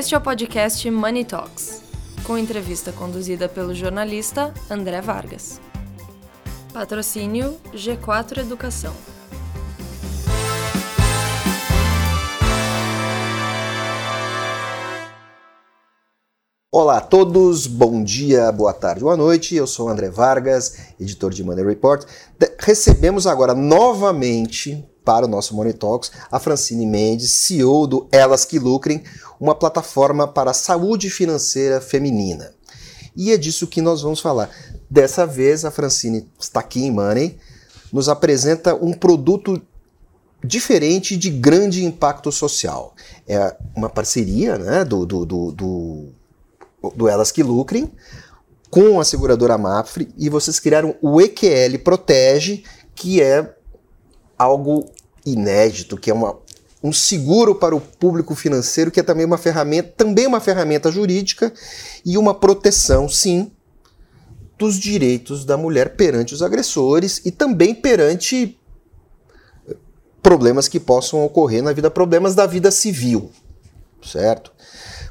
Este 0.00 0.14
é 0.14 0.18
o 0.18 0.20
podcast 0.22 0.90
Money 0.90 1.26
Talks, 1.26 1.82
com 2.24 2.38
entrevista 2.38 2.90
conduzida 2.90 3.50
pelo 3.50 3.74
jornalista 3.74 4.54
André 4.70 4.98
Vargas. 5.02 5.60
Patrocínio 6.72 7.60
G4 7.74 8.38
Educação. 8.38 8.94
Olá 16.72 16.96
a 16.96 17.00
todos, 17.02 17.66
bom 17.66 18.02
dia, 18.02 18.50
boa 18.50 18.72
tarde, 18.72 19.02
boa 19.02 19.18
noite. 19.18 19.54
Eu 19.54 19.66
sou 19.66 19.90
André 19.90 20.08
Vargas, 20.08 20.94
editor 20.98 21.30
de 21.30 21.44
Money 21.44 21.62
Report. 21.62 22.06
Recebemos 22.58 23.26
agora 23.26 23.52
novamente 23.52 24.82
para 25.10 25.26
o 25.26 25.28
nosso 25.28 25.56
Talks 25.74 26.12
a 26.30 26.38
Francine 26.38 26.86
Mendes, 26.86 27.32
CEO 27.32 27.84
do 27.88 28.06
Elas 28.12 28.44
que 28.44 28.60
Lucrem, 28.60 29.02
uma 29.40 29.56
plataforma 29.56 30.28
para 30.28 30.52
a 30.52 30.54
saúde 30.54 31.10
financeira 31.10 31.80
feminina. 31.80 32.54
E 33.16 33.32
é 33.32 33.36
disso 33.36 33.66
que 33.66 33.82
nós 33.82 34.02
vamos 34.02 34.20
falar. 34.20 34.48
Dessa 34.88 35.26
vez 35.26 35.64
a 35.64 35.70
Francine 35.72 36.28
está 36.38 36.60
aqui 36.60 36.84
em 36.84 36.92
Money, 36.92 37.36
nos 37.92 38.08
apresenta 38.08 38.72
um 38.76 38.92
produto 38.92 39.60
diferente 40.44 41.16
de 41.16 41.28
grande 41.28 41.84
impacto 41.84 42.30
social. 42.30 42.94
É 43.26 43.56
uma 43.74 43.90
parceria 43.90 44.58
né, 44.58 44.84
do, 44.84 45.04
do, 45.04 45.26
do, 45.26 45.50
do 45.50 46.08
do 46.94 47.08
Elas 47.08 47.32
que 47.32 47.42
Lucrem, 47.42 47.90
com 48.70 49.00
a 49.00 49.04
seguradora 49.04 49.58
Mapfre, 49.58 50.14
e 50.16 50.28
vocês 50.28 50.60
criaram 50.60 50.94
o 51.02 51.20
EQL 51.20 51.80
Protege, 51.82 52.62
que 52.94 53.20
é 53.20 53.56
algo 54.40 54.90
inédito, 55.24 55.96
que 55.96 56.10
é 56.10 56.14
uma, 56.14 56.36
um 56.82 56.92
seguro 56.92 57.54
para 57.54 57.74
o 57.74 57.80
público 57.80 58.34
financeiro, 58.34 58.90
que 58.90 59.00
é 59.00 59.02
também 59.02 59.24
uma 59.24 59.38
ferramenta, 59.38 59.92
também 59.96 60.26
uma 60.26 60.40
ferramenta 60.40 60.90
jurídica 60.90 61.52
e 62.04 62.16
uma 62.16 62.34
proteção, 62.34 63.08
sim, 63.08 63.50
dos 64.58 64.78
direitos 64.78 65.44
da 65.44 65.56
mulher 65.56 65.96
perante 65.96 66.34
os 66.34 66.42
agressores 66.42 67.20
e 67.24 67.30
também 67.30 67.74
perante 67.74 68.58
problemas 70.22 70.68
que 70.68 70.78
possam 70.78 71.24
ocorrer 71.24 71.62
na 71.62 71.72
vida, 71.72 71.90
problemas 71.90 72.34
da 72.34 72.46
vida 72.46 72.70
civil, 72.70 73.30
certo? 74.02 74.52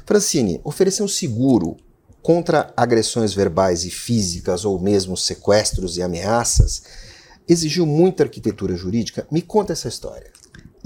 Francine, 0.06 0.60
oferecer 0.64 1.02
um 1.02 1.08
seguro 1.08 1.76
contra 2.22 2.72
agressões 2.76 3.32
verbais 3.32 3.84
e 3.84 3.90
físicas 3.90 4.64
ou 4.64 4.78
mesmo 4.78 5.16
sequestros 5.16 5.96
e 5.96 6.02
ameaças 6.02 6.82
exigiu 7.52 7.84
muita 7.84 8.22
arquitetura 8.22 8.76
jurídica. 8.76 9.26
Me 9.30 9.42
conta 9.42 9.72
essa 9.72 9.88
história. 9.88 10.30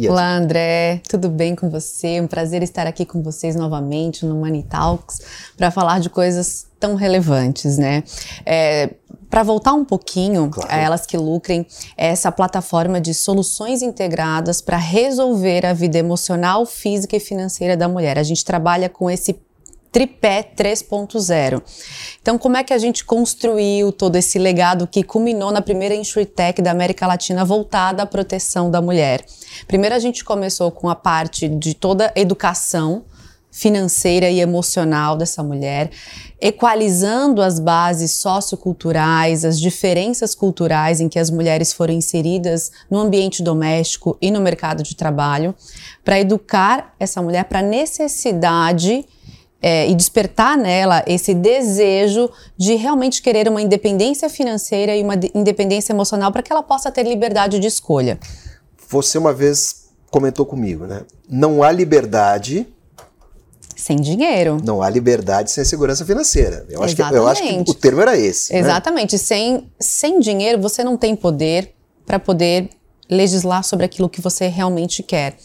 Olá, 0.08 0.36
André, 0.36 1.00
tudo 1.08 1.28
bem 1.28 1.54
com 1.54 1.70
você? 1.70 2.20
Um 2.20 2.26
prazer 2.26 2.64
estar 2.64 2.84
aqui 2.84 3.04
com 3.04 3.22
vocês 3.22 3.54
novamente 3.54 4.26
no 4.26 4.34
Money 4.34 4.64
Talks 4.64 5.20
para 5.56 5.70
falar 5.70 6.00
de 6.00 6.10
coisas 6.10 6.66
tão 6.80 6.96
relevantes, 6.96 7.78
né? 7.78 8.02
É, 8.44 8.94
para 9.30 9.44
voltar 9.44 9.72
um 9.72 9.84
pouquinho 9.84 10.50
claro. 10.50 10.68
a 10.72 10.76
elas 10.76 11.06
que 11.06 11.16
lucrem, 11.16 11.64
é 11.96 12.08
essa 12.08 12.32
plataforma 12.32 13.00
de 13.00 13.14
soluções 13.14 13.82
integradas 13.82 14.60
para 14.60 14.78
resolver 14.78 15.64
a 15.64 15.72
vida 15.72 15.98
emocional, 15.98 16.66
física 16.66 17.16
e 17.16 17.20
financeira 17.20 17.76
da 17.76 17.86
mulher. 17.86 18.18
A 18.18 18.22
gente 18.24 18.44
trabalha 18.44 18.88
com 18.88 19.08
esse 19.08 19.36
tripé 19.94 20.42
3.0. 20.56 21.62
Então, 22.20 22.36
como 22.36 22.56
é 22.56 22.64
que 22.64 22.72
a 22.72 22.78
gente 22.78 23.04
construiu 23.04 23.92
todo 23.92 24.16
esse 24.16 24.40
legado 24.40 24.88
que 24.88 25.04
culminou 25.04 25.52
na 25.52 25.62
primeira 25.62 25.94
InsurTech 25.94 26.60
da 26.60 26.72
América 26.72 27.06
Latina 27.06 27.44
voltada 27.44 28.02
à 28.02 28.06
proteção 28.06 28.72
da 28.72 28.82
mulher? 28.82 29.24
Primeiro, 29.68 29.94
a 29.94 30.00
gente 30.00 30.24
começou 30.24 30.72
com 30.72 30.88
a 30.88 30.96
parte 30.96 31.48
de 31.48 31.74
toda 31.74 32.12
a 32.12 32.20
educação 32.20 33.04
financeira 33.52 34.28
e 34.28 34.40
emocional 34.40 35.16
dessa 35.16 35.40
mulher, 35.40 35.92
equalizando 36.40 37.40
as 37.40 37.60
bases 37.60 38.18
socioculturais, 38.18 39.44
as 39.44 39.60
diferenças 39.60 40.34
culturais 40.34 41.00
em 41.00 41.08
que 41.08 41.20
as 41.20 41.30
mulheres 41.30 41.72
foram 41.72 41.94
inseridas 41.94 42.72
no 42.90 42.98
ambiente 42.98 43.44
doméstico 43.44 44.18
e 44.20 44.32
no 44.32 44.40
mercado 44.40 44.82
de 44.82 44.96
trabalho, 44.96 45.54
para 46.04 46.18
educar 46.18 46.96
essa 46.98 47.22
mulher 47.22 47.44
para 47.44 47.60
a 47.60 47.62
necessidade 47.62 49.06
é, 49.66 49.88
e 49.88 49.94
despertar 49.94 50.58
nela 50.58 51.02
esse 51.06 51.32
desejo 51.32 52.30
de 52.54 52.74
realmente 52.74 53.22
querer 53.22 53.48
uma 53.48 53.62
independência 53.62 54.28
financeira 54.28 54.94
e 54.94 55.02
uma 55.02 55.14
independência 55.34 55.90
emocional 55.90 56.30
para 56.30 56.42
que 56.42 56.52
ela 56.52 56.62
possa 56.62 56.92
ter 56.92 57.02
liberdade 57.04 57.58
de 57.58 57.66
escolha. 57.66 58.18
Você 58.90 59.16
uma 59.16 59.32
vez 59.32 59.86
comentou 60.10 60.44
comigo, 60.44 60.84
né? 60.84 61.00
Não 61.26 61.62
há 61.62 61.72
liberdade 61.72 62.66
sem 63.74 63.96
dinheiro. 63.96 64.58
Não 64.62 64.82
há 64.82 64.90
liberdade 64.90 65.50
sem 65.50 65.64
segurança 65.64 66.04
financeira. 66.04 66.66
Eu 66.68 66.82
acho, 66.82 66.94
que, 66.94 67.00
eu 67.00 67.26
acho 67.26 67.42
que 67.42 67.70
o 67.70 67.74
termo 67.74 68.02
era 68.02 68.18
esse. 68.18 68.52
Né? 68.52 68.58
Exatamente. 68.58 69.14
Né? 69.14 69.18
Sem, 69.18 69.70
sem 69.80 70.20
dinheiro, 70.20 70.60
você 70.60 70.84
não 70.84 70.98
tem 70.98 71.16
poder 71.16 71.72
para 72.04 72.18
poder 72.18 72.68
legislar 73.08 73.64
sobre 73.64 73.86
aquilo 73.86 74.10
que 74.10 74.20
você 74.20 74.46
realmente 74.46 75.02
quer. 75.02 75.38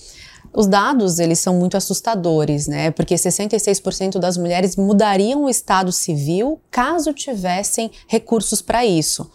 Os 0.53 0.67
dados, 0.67 1.19
eles 1.19 1.39
são 1.39 1.55
muito 1.55 1.77
assustadores, 1.77 2.67
né? 2.67 2.91
Porque 2.91 3.15
66% 3.15 4.19
das 4.19 4.37
mulheres 4.37 4.75
mudariam 4.75 5.45
o 5.45 5.49
estado 5.49 5.91
civil 5.91 6.59
caso 6.71 7.13
tivessem 7.13 7.91
recursos 8.07 8.61
para 8.61 8.85
isso. 8.85 9.29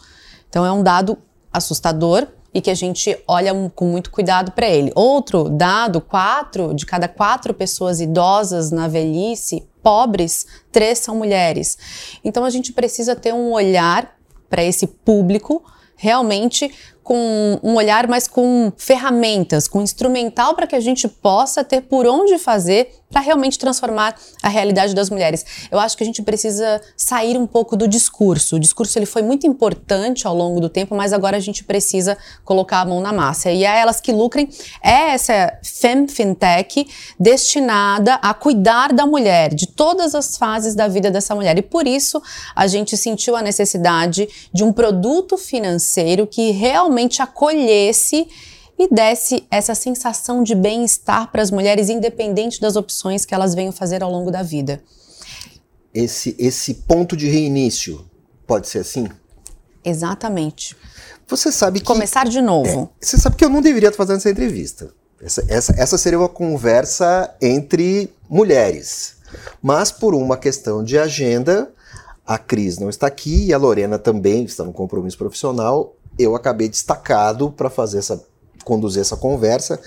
Então 0.49 0.65
é 0.65 0.73
um 0.73 0.83
dado 0.83 1.17
assustador, 1.53 2.27
e 2.55 2.61
que 2.61 2.71
a 2.71 2.75
gente 2.75 3.19
olha 3.27 3.53
com 3.75 3.87
muito 3.87 4.13
cuidado 4.13 4.53
para 4.53 4.69
ele. 4.69 4.93
Outro 4.95 5.49
dado: 5.49 6.01
quatro 6.01 6.73
de 6.73 6.87
cada 6.87 7.09
quatro 7.09 7.53
pessoas 7.53 8.01
idosas 8.01 8.71
na 8.71 8.87
velhice, 8.87 9.67
pobres, 9.83 10.47
três 10.71 11.01
são 11.01 11.17
mulheres. 11.17 11.77
Então 12.25 12.45
a 12.45 12.51
gente 12.51 12.73
precisa 12.73 13.17
ter 13.17 13.35
um 13.35 13.53
olhar 13.53 14.17
para 14.49 14.63
esse 14.63 14.87
público 14.87 15.65
realmente 15.97 16.73
com 17.05 17.61
um 17.63 17.75
olhar 17.75 18.09
mais 18.09 18.27
com 18.27 18.73
ferramentas, 18.77 19.69
com 19.69 19.83
instrumental 19.83 20.55
para 20.55 20.67
que 20.67 20.75
a 20.75 20.81
gente 20.81 21.07
possa 21.07 21.63
ter 21.63 21.83
por 21.83 22.07
onde 22.07 22.39
fazer 22.39 22.91
para 23.15 23.21
realmente 23.21 23.57
transformar 23.57 24.17
a 24.43 24.49
realidade 24.49 24.93
das 24.93 25.09
mulheres. 25.09 25.47
Eu 25.71 25.79
acho 25.79 25.97
que 25.97 26.03
a 26.03 26.07
gente 26.07 26.21
precisa 26.21 26.81
sair 26.97 27.39
um 27.39 27.47
pouco 27.47 27.77
do 27.77 27.87
discurso. 27.87 28.57
O 28.57 28.59
discurso 28.59 28.99
ele 28.99 29.07
foi 29.07 29.23
muito 29.23 29.47
importante 29.47 30.27
ao 30.27 30.35
longo 30.35 30.61
do 30.61 30.69
tempo, 30.69 30.97
mas 30.97 31.13
agora 31.13 31.37
a 31.37 31.41
gente 31.41 31.63
precisa 31.63 32.19
colocar 32.45 32.81
a 32.81 32.85
mão 32.85 33.01
na 33.01 33.13
massa. 33.13 33.53
E 33.53 33.65
é 33.65 33.79
elas 33.79 34.01
que 34.01 34.11
lucrem 34.11 34.49
é 34.83 35.13
essa 35.13 35.57
Fem 35.63 36.09
Fintech 36.09 36.89
destinada 37.19 38.15
a 38.15 38.35
cuidar 38.35 38.93
da 38.93 39.07
mulher, 39.07 39.55
de 39.55 39.69
todas 39.69 40.13
as 40.17 40.37
fases 40.37 40.75
da 40.75 40.89
vida 40.89 41.09
dessa 41.09 41.37
mulher. 41.37 41.57
E 41.57 41.63
por 41.63 41.87
isso 41.87 42.21
a 42.57 42.67
gente 42.67 42.97
sentiu 42.97 43.37
a 43.37 43.43
necessidade 43.43 44.29
de 44.53 44.65
um 44.65 44.73
produto 44.73 45.39
financeiro 45.39 46.27
que 46.27 46.51
realmente 46.51 46.94
acolhesse 47.23 48.27
e 48.79 48.89
desse 48.89 49.47
essa 49.51 49.75
sensação 49.75 50.43
de 50.43 50.55
bem-estar 50.55 51.31
para 51.31 51.43
as 51.43 51.51
mulheres, 51.51 51.89
independente 51.89 52.61
das 52.61 52.77
opções 52.77 53.25
que 53.25 53.35
elas 53.35 53.55
venham 53.55 53.73
fazer 53.73 54.03
ao 54.03 54.11
longo 54.11 54.31
da 54.31 54.43
vida. 54.43 54.83
Esse, 55.93 56.35
esse 56.39 56.75
ponto 56.75 57.17
de 57.17 57.29
reinício 57.29 58.05
pode 58.47 58.69
ser 58.69 58.79
assim? 58.79 59.09
Exatamente. 59.85 60.77
Você 61.27 61.53
sabe 61.53 61.81
que. 61.81 61.87
Começar 61.87 62.27
de 62.27 62.41
novo. 62.41 62.91
É, 63.01 63.05
você 63.05 63.17
sabe 63.17 63.37
que 63.37 63.45
eu 63.45 63.49
não 63.49 63.61
deveria 63.61 63.89
estar 63.89 63.99
fazendo 63.99 64.17
essa 64.17 64.31
entrevista. 64.31 64.93
Essa, 65.21 65.45
essa, 65.49 65.75
essa 65.79 65.99
seria 65.99 66.19
uma 66.19 66.29
conversa 66.29 67.35
entre 67.41 68.13
mulheres. 68.29 69.17
Mas 69.63 69.91
por 69.91 70.15
uma 70.15 70.37
questão 70.37 70.83
de 70.85 70.99
agenda, 70.99 71.71
a 72.27 72.39
Cris 72.39 72.79
não 72.79 72.91
está 72.91 73.07
aqui 73.07 73.47
e 73.47 73.53
a 73.53 73.59
Lorena 73.59 73.99
também 73.99 74.45
está 74.45 74.65
no 74.65 74.73
compromisso 74.73 75.17
profissional. 75.17 75.95
Eu 76.19 76.35
acabei 76.35 76.69
destacado 76.69 77.51
para 77.51 77.69
fazer 77.69 77.99
essa 77.99 78.25
conduzir 78.65 79.03
essa 79.03 79.17
conversa, 79.17 79.79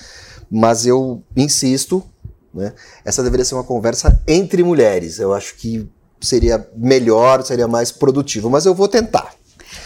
mas 0.50 0.86
eu 0.86 1.22
insisto, 1.36 2.04
né, 2.54 2.74
essa 3.04 3.24
deveria 3.24 3.44
ser 3.44 3.56
uma 3.56 3.64
conversa 3.64 4.22
entre 4.28 4.64
mulheres. 4.64 5.20
Eu 5.20 5.34
acho 5.34 5.56
que 5.56 5.90
seria 6.22 6.66
melhor, 6.76 7.44
seria 7.44 7.68
mais 7.68 7.92
produtivo, 7.92 8.50
mas 8.50 8.66
eu 8.66 8.74
vou 8.74 8.88
tentar. 8.88 9.34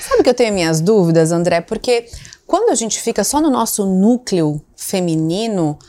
Sabe 0.08 0.24
que 0.24 0.30
eu 0.30 0.34
tenho 0.34 0.54
minhas 0.54 0.80
dúvidas, 0.80 1.32
André? 1.32 1.62
Porque 1.62 2.06
quando 2.46 2.70
a 2.70 2.76
gente 2.76 3.00
fica 3.02 3.24
só 3.24 3.42
no 3.42 3.50
nosso 3.50 3.86
núcleo 3.86 4.62
feminino, 4.76 5.80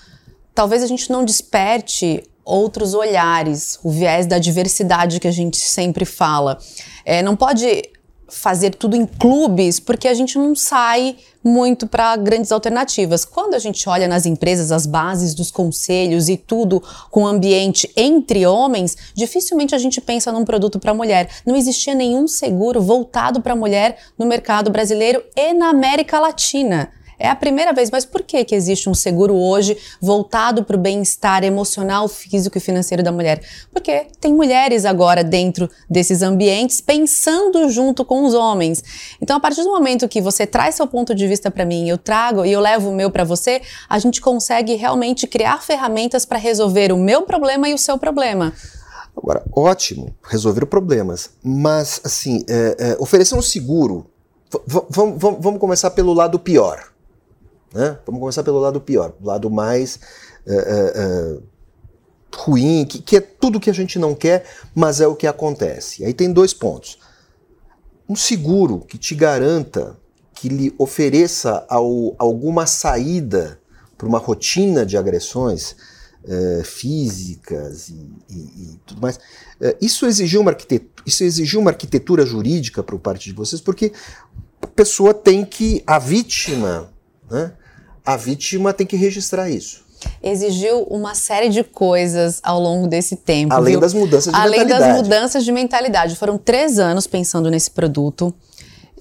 talvez 0.54 0.82
a 0.82 0.86
gente 0.86 1.10
não 1.10 1.24
desperte 1.24 2.22
outros 2.44 2.94
olhares, 2.94 3.78
o 3.84 3.90
viés 3.90 4.26
da 4.26 4.38
diversidade 4.38 5.20
que 5.20 5.28
a 5.28 5.32
gente 5.32 5.58
sempre 5.58 6.04
fala. 6.04 6.58
É, 7.04 7.22
não 7.22 7.36
pode 7.36 7.82
fazer 8.32 8.70
tudo 8.74 8.96
em 8.96 9.04
clubes, 9.04 9.78
porque 9.78 10.08
a 10.08 10.14
gente 10.14 10.38
não 10.38 10.54
sai 10.54 11.16
muito 11.44 11.86
para 11.86 12.16
grandes 12.16 12.50
alternativas. 12.50 13.24
Quando 13.26 13.54
a 13.54 13.58
gente 13.58 13.86
olha 13.88 14.08
nas 14.08 14.24
empresas 14.24 14.72
as 14.72 14.86
bases 14.86 15.34
dos 15.34 15.50
conselhos 15.50 16.28
e 16.28 16.36
tudo 16.36 16.82
com 17.10 17.26
ambiente 17.26 17.90
entre 17.94 18.46
homens, 18.46 18.96
dificilmente 19.14 19.74
a 19.74 19.78
gente 19.78 20.00
pensa 20.00 20.32
num 20.32 20.44
produto 20.44 20.80
para 20.80 20.94
mulher. 20.94 21.28
Não 21.44 21.54
existia 21.54 21.94
nenhum 21.94 22.26
seguro 22.26 22.80
voltado 22.80 23.42
para 23.42 23.54
mulher 23.54 23.98
no 24.18 24.24
mercado 24.24 24.70
brasileiro 24.70 25.22
e 25.36 25.52
na 25.52 25.68
América 25.68 26.18
Latina. 26.18 26.90
É 27.22 27.28
a 27.28 27.36
primeira 27.36 27.72
vez, 27.72 27.88
mas 27.88 28.04
por 28.04 28.22
que, 28.22 28.44
que 28.44 28.52
existe 28.52 28.90
um 28.90 28.94
seguro 28.94 29.36
hoje 29.36 29.78
voltado 30.00 30.64
para 30.64 30.74
o 30.74 30.78
bem-estar 30.78 31.44
emocional, 31.44 32.08
físico 32.08 32.58
e 32.58 32.60
financeiro 32.60 33.00
da 33.00 33.12
mulher? 33.12 33.40
Porque 33.72 34.08
tem 34.20 34.34
mulheres 34.34 34.84
agora 34.84 35.22
dentro 35.22 35.70
desses 35.88 36.20
ambientes 36.20 36.80
pensando 36.80 37.70
junto 37.70 38.04
com 38.04 38.24
os 38.24 38.34
homens. 38.34 38.82
Então, 39.20 39.36
a 39.36 39.40
partir 39.40 39.62
do 39.62 39.70
momento 39.70 40.08
que 40.08 40.20
você 40.20 40.44
traz 40.44 40.74
seu 40.74 40.84
ponto 40.84 41.14
de 41.14 41.28
vista 41.28 41.48
para 41.48 41.64
mim, 41.64 41.88
eu 41.88 41.96
trago 41.96 42.44
e 42.44 42.50
eu 42.50 42.58
levo 42.58 42.90
o 42.90 42.92
meu 42.92 43.08
para 43.08 43.22
você, 43.22 43.62
a 43.88 44.00
gente 44.00 44.20
consegue 44.20 44.74
realmente 44.74 45.24
criar 45.28 45.62
ferramentas 45.62 46.24
para 46.24 46.38
resolver 46.38 46.90
o 46.90 46.96
meu 46.96 47.22
problema 47.22 47.68
e 47.68 47.74
o 47.74 47.78
seu 47.78 47.96
problema. 47.98 48.52
Agora, 49.16 49.44
ótimo, 49.54 50.12
resolver 50.24 50.66
problemas, 50.66 51.30
mas 51.40 52.00
assim, 52.02 52.44
é, 52.48 52.76
é, 52.80 52.96
oferecer 52.98 53.36
um 53.36 53.42
seguro. 53.42 54.10
Vamos, 54.66 55.18
vamos 55.20 55.60
começar 55.60 55.92
pelo 55.92 56.12
lado 56.12 56.36
pior. 56.36 56.91
Né? 57.72 57.98
Vamos 58.04 58.20
começar 58.20 58.42
pelo 58.42 58.58
lado 58.58 58.80
pior, 58.80 59.14
o 59.20 59.26
lado 59.26 59.50
mais 59.50 59.98
é, 60.46 60.54
é, 60.54 61.38
ruim, 62.36 62.84
que, 62.84 63.00
que 63.00 63.16
é 63.16 63.20
tudo 63.20 63.60
que 63.60 63.70
a 63.70 63.74
gente 63.74 63.98
não 63.98 64.14
quer, 64.14 64.44
mas 64.74 65.00
é 65.00 65.06
o 65.06 65.16
que 65.16 65.26
acontece. 65.26 66.04
Aí 66.04 66.12
tem 66.12 66.32
dois 66.32 66.52
pontos. 66.52 66.98
Um 68.08 68.16
seguro 68.16 68.80
que 68.80 68.98
te 68.98 69.14
garanta, 69.14 69.96
que 70.34 70.48
lhe 70.48 70.74
ofereça 70.78 71.64
ao, 71.68 72.14
alguma 72.18 72.66
saída 72.66 73.58
para 73.96 74.08
uma 74.08 74.18
rotina 74.18 74.84
de 74.84 74.96
agressões, 74.96 75.76
é, 76.24 76.62
físicas 76.64 77.88
e, 77.88 78.10
e, 78.28 78.34
e, 78.34 78.80
tudo 78.86 79.00
mais. 79.00 79.18
É, 79.60 79.76
isso, 79.80 80.06
exigiu 80.06 80.40
uma 80.40 80.56
isso 81.04 81.24
exigiu 81.24 81.60
uma 81.60 81.70
arquitetura 81.70 82.24
jurídica 82.24 82.82
por 82.82 82.98
parte 82.98 83.24
de 83.24 83.32
vocês, 83.32 83.60
porque 83.60 83.92
a 84.60 84.66
pessoa 84.66 85.12
tem 85.12 85.44
que, 85.44 85.82
a 85.86 85.98
vítima, 85.98 86.92
né, 87.30 87.52
a 88.04 88.16
vítima 88.16 88.72
tem 88.72 88.86
que 88.86 88.96
registrar 88.96 89.48
isso. 89.50 89.82
Exigiu 90.22 90.82
uma 90.84 91.14
série 91.14 91.48
de 91.48 91.62
coisas 91.62 92.40
ao 92.42 92.60
longo 92.60 92.88
desse 92.88 93.14
tempo. 93.14 93.54
Além 93.54 93.74
viu? 93.74 93.80
das 93.80 93.94
mudanças 93.94 94.32
de 94.32 94.38
Além 94.38 94.60
mentalidade. 94.60 94.82
Além 94.82 94.94
das 94.94 95.02
mudanças 95.02 95.44
de 95.44 95.52
mentalidade. 95.52 96.16
Foram 96.16 96.36
três 96.36 96.78
anos 96.78 97.06
pensando 97.06 97.50
nesse 97.50 97.70
produto 97.70 98.34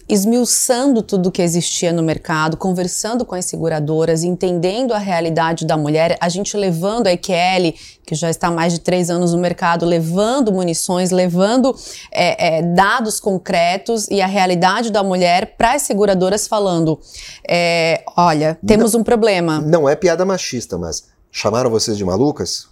esmiuçando 0.08 1.02
tudo 1.02 1.32
que 1.32 1.42
existia 1.42 1.92
no 1.94 2.04
mercado, 2.04 2.58
conversando 2.58 3.26
com 3.26 3.36
as 3.36 3.46
seguradoras, 3.46 4.24
entendendo 4.24 4.94
a 4.94 4.98
realidade 4.98 5.66
da 5.66 5.78
mulher, 5.78 6.18
a 6.20 6.30
gente 6.30 6.56
levando 6.58 7.08
a 7.08 7.14
EQL, 7.14 7.74
que 8.06 8.16
já 8.16 8.30
está 8.30 8.48
há 8.48 8.52
mais 8.52 8.74
de 8.74 8.80
três 8.80 9.10
anos 9.10 9.34
no 9.34 9.40
mercado, 9.40 9.86
levando 9.86 10.52
munições, 10.52 11.12
levando 11.12 11.76
é, 12.12 12.58
é, 12.58 12.62
dados 12.62 13.20
concretos 13.20 14.08
e 14.10 14.22
a 14.22 14.28
realidade 14.28 14.92
da 14.92 15.04
mulher 15.04 15.56
para 15.58 15.74
as 15.74 15.84
seguradoras 15.84 16.48
falando, 16.48 17.00
é, 17.48 18.04
olha, 18.18 18.60
temos 18.66 18.94
não, 18.94 19.02
um 19.02 19.04
problema. 19.04 19.62
Não 19.62 19.88
é 19.88 19.96
piada 19.96 20.26
machista, 20.26 20.78
mas 20.78 21.06
chamaram 21.32 21.70
vocês 21.70 21.98
de 21.98 22.04
malucas? 22.04 22.68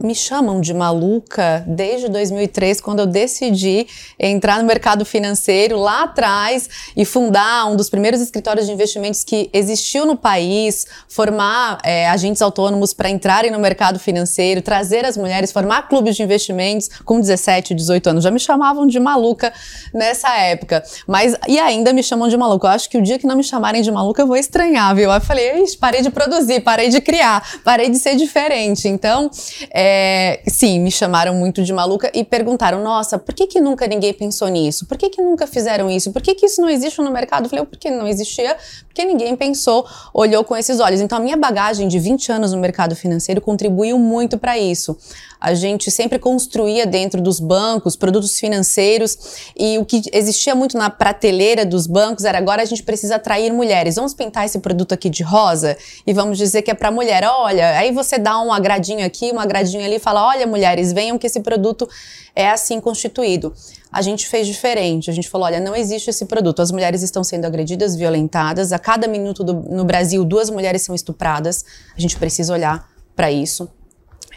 Me 0.00 0.14
chamam 0.14 0.60
de 0.60 0.72
maluca 0.72 1.64
desde 1.66 2.08
2003, 2.08 2.80
quando 2.80 3.00
eu 3.00 3.06
decidi 3.06 3.86
entrar 4.18 4.58
no 4.58 4.64
mercado 4.64 5.04
financeiro 5.04 5.76
lá 5.76 6.04
atrás 6.04 6.68
e 6.96 7.04
fundar 7.04 7.66
um 7.66 7.74
dos 7.74 7.90
primeiros 7.90 8.20
escritórios 8.20 8.66
de 8.66 8.72
investimentos 8.72 9.24
que 9.24 9.50
existiu 9.52 10.06
no 10.06 10.16
país, 10.16 10.86
formar 11.08 11.78
é, 11.82 12.08
agentes 12.08 12.40
autônomos 12.40 12.94
para 12.94 13.10
entrarem 13.10 13.50
no 13.50 13.58
mercado 13.58 13.98
financeiro, 13.98 14.62
trazer 14.62 15.04
as 15.04 15.16
mulheres, 15.16 15.50
formar 15.50 15.88
clubes 15.88 16.14
de 16.16 16.22
investimentos 16.22 16.88
com 17.04 17.18
17, 17.18 17.74
18 17.74 18.10
anos. 18.10 18.24
Já 18.24 18.30
me 18.30 18.38
chamavam 18.38 18.86
de 18.86 19.00
maluca 19.00 19.52
nessa 19.92 20.32
época. 20.36 20.82
Mas, 21.06 21.34
e 21.48 21.58
ainda 21.58 21.92
me 21.92 22.04
chamam 22.04 22.28
de 22.28 22.36
maluca. 22.36 22.68
Eu 22.68 22.70
acho 22.70 22.88
que 22.88 22.98
o 22.98 23.02
dia 23.02 23.18
que 23.18 23.26
não 23.26 23.36
me 23.36 23.42
chamarem 23.42 23.82
de 23.82 23.90
maluca, 23.90 24.22
eu 24.22 24.26
vou 24.26 24.36
estranhar, 24.36 24.94
viu? 24.94 25.10
Eu 25.10 25.20
falei, 25.20 25.64
parei 25.80 26.02
de 26.02 26.10
produzir, 26.10 26.60
parei 26.60 26.88
de 26.88 27.00
criar, 27.00 27.42
parei 27.64 27.90
de 27.90 27.98
ser 27.98 28.14
diferente. 28.14 28.86
Então, 28.86 29.28
é, 29.70 29.87
é, 29.90 30.42
sim, 30.46 30.78
me 30.80 30.90
chamaram 30.90 31.34
muito 31.34 31.62
de 31.64 31.72
maluca 31.72 32.10
e 32.14 32.22
perguntaram: 32.22 32.82
nossa, 32.82 33.18
por 33.18 33.34
que, 33.34 33.46
que 33.46 33.60
nunca 33.60 33.86
ninguém 33.86 34.12
pensou 34.12 34.48
nisso? 34.48 34.84
Por 34.86 34.98
que, 34.98 35.08
que 35.08 35.22
nunca 35.22 35.46
fizeram 35.46 35.90
isso? 35.90 36.12
Por 36.12 36.20
que, 36.20 36.34
que 36.34 36.44
isso 36.44 36.60
não 36.60 36.68
existe 36.68 37.00
no 37.00 37.10
mercado? 37.10 37.46
Eu 37.46 37.50
falei: 37.50 37.64
porque 37.64 37.90
não 37.90 38.06
existia, 38.06 38.56
porque 38.86 39.04
ninguém 39.04 39.34
pensou, 39.34 39.86
olhou 40.12 40.44
com 40.44 40.54
esses 40.54 40.78
olhos. 40.78 41.00
Então, 41.00 41.16
a 41.16 41.20
minha 41.20 41.36
bagagem 41.36 41.88
de 41.88 41.98
20 41.98 42.30
anos 42.30 42.52
no 42.52 42.58
mercado 42.58 42.94
financeiro 42.94 43.40
contribuiu 43.40 43.98
muito 43.98 44.36
para 44.36 44.58
isso 44.58 44.96
a 45.40 45.54
gente 45.54 45.90
sempre 45.90 46.18
construía 46.18 46.86
dentro 46.86 47.20
dos 47.20 47.40
bancos 47.40 47.96
produtos 47.96 48.38
financeiros 48.38 49.16
e 49.56 49.78
o 49.78 49.84
que 49.84 50.02
existia 50.12 50.54
muito 50.54 50.76
na 50.76 50.90
prateleira 50.90 51.64
dos 51.64 51.86
bancos 51.86 52.24
era 52.24 52.38
agora 52.38 52.62
a 52.62 52.64
gente 52.64 52.82
precisa 52.82 53.16
atrair 53.16 53.52
mulheres. 53.52 53.96
Vamos 53.96 54.14
pintar 54.14 54.44
esse 54.44 54.58
produto 54.58 54.92
aqui 54.92 55.08
de 55.08 55.22
rosa 55.22 55.76
e 56.06 56.12
vamos 56.12 56.38
dizer 56.38 56.62
que 56.62 56.70
é 56.70 56.74
para 56.74 56.90
mulher. 56.90 57.24
Olha, 57.24 57.78
aí 57.78 57.92
você 57.92 58.18
dá 58.18 58.40
um 58.40 58.52
agradinho 58.52 59.04
aqui, 59.04 59.30
um 59.32 59.38
agradinho 59.38 59.77
ali 59.84 59.96
e 59.96 59.98
fala: 59.98 60.26
olha, 60.26 60.46
mulheres, 60.46 60.92
venham 60.92 61.18
que 61.18 61.26
esse 61.26 61.40
produto 61.40 61.88
é 62.34 62.50
assim 62.50 62.80
constituído. 62.80 63.52
A 63.90 64.02
gente 64.02 64.26
fez 64.26 64.46
diferente. 64.46 65.10
A 65.10 65.12
gente 65.12 65.28
falou: 65.28 65.46
olha, 65.46 65.60
não 65.60 65.74
existe 65.74 66.10
esse 66.10 66.26
produto. 66.26 66.60
As 66.60 66.70
mulheres 66.70 67.02
estão 67.02 67.24
sendo 67.24 67.44
agredidas, 67.44 67.96
violentadas. 67.96 68.72
A 68.72 68.78
cada 68.78 69.08
minuto 69.08 69.42
do, 69.42 69.54
no 69.54 69.84
Brasil, 69.84 70.24
duas 70.24 70.50
mulheres 70.50 70.82
são 70.82 70.94
estupradas. 70.94 71.64
A 71.96 72.00
gente 72.00 72.16
precisa 72.16 72.52
olhar 72.52 72.88
para 73.14 73.30
isso 73.32 73.68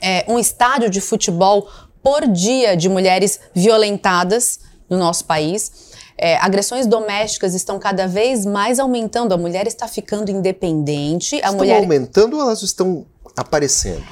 é, 0.01 0.25
um 0.27 0.39
estádio 0.39 0.89
de 0.89 0.99
futebol 0.99 1.69
por 2.01 2.27
dia 2.27 2.75
de 2.75 2.89
mulheres 2.89 3.39
violentadas 3.53 4.59
no 4.89 4.97
nosso 4.97 5.25
país. 5.25 5.91
É, 6.17 6.37
agressões 6.37 6.87
domésticas 6.87 7.53
estão 7.53 7.79
cada 7.79 8.07
vez 8.07 8.45
mais 8.45 8.79
aumentando. 8.79 9.33
A 9.33 9.37
mulher 9.37 9.67
está 9.67 9.87
ficando 9.87 10.31
independente. 10.31 11.35
A 11.35 11.37
estão 11.37 11.55
mulher... 11.55 11.77
aumentando 11.77 12.37
ou 12.37 12.41
elas 12.41 12.63
estão 12.63 13.05
aparecendo? 13.37 14.03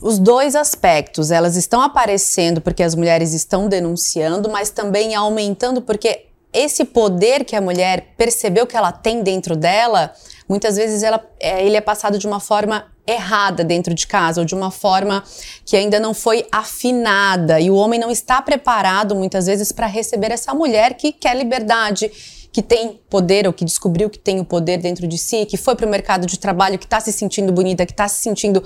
Os 0.00 0.18
dois 0.18 0.54
aspectos. 0.54 1.30
Elas 1.30 1.56
estão 1.56 1.80
aparecendo 1.80 2.60
porque 2.60 2.82
as 2.82 2.94
mulheres 2.94 3.32
estão 3.32 3.68
denunciando, 3.68 4.50
mas 4.50 4.70
também 4.70 5.14
aumentando 5.14 5.80
porque 5.80 6.26
esse 6.52 6.84
poder 6.84 7.44
que 7.44 7.54
a 7.54 7.60
mulher 7.60 8.14
percebeu 8.16 8.66
que 8.66 8.76
ela 8.76 8.90
tem 8.90 9.22
dentro 9.22 9.54
dela, 9.54 10.12
muitas 10.48 10.76
vezes 10.76 11.02
ela, 11.02 11.22
é, 11.38 11.64
ele 11.64 11.76
é 11.76 11.80
passado 11.80 12.18
de 12.18 12.26
uma 12.26 12.40
forma 12.40 12.86
errada 13.06 13.64
dentro 13.64 13.94
de 13.94 14.06
casa 14.06 14.40
ou 14.40 14.44
de 14.44 14.54
uma 14.54 14.70
forma 14.70 15.24
que 15.64 15.76
ainda 15.76 15.98
não 15.98 16.12
foi 16.12 16.46
afinada 16.52 17.58
e 17.58 17.70
o 17.70 17.74
homem 17.74 17.98
não 17.98 18.10
está 18.10 18.42
preparado 18.42 19.14
muitas 19.14 19.46
vezes 19.46 19.72
para 19.72 19.86
receber 19.86 20.30
essa 20.30 20.52
mulher 20.52 20.94
que 20.94 21.12
quer 21.12 21.34
liberdade, 21.34 22.10
que 22.52 22.62
tem 22.62 23.00
poder 23.08 23.46
ou 23.46 23.52
que 23.52 23.64
descobriu 23.64 24.10
que 24.10 24.18
tem 24.18 24.40
o 24.40 24.44
poder 24.44 24.78
dentro 24.78 25.06
de 25.06 25.16
si, 25.16 25.46
que 25.46 25.56
foi 25.56 25.74
para 25.74 25.86
o 25.86 25.88
mercado 25.88 26.26
de 26.26 26.38
trabalho, 26.38 26.78
que 26.78 26.84
está 26.84 27.00
se 27.00 27.12
sentindo 27.12 27.52
bonita, 27.52 27.86
que 27.86 27.92
está 27.92 28.08
se 28.08 28.22
sentindo 28.22 28.62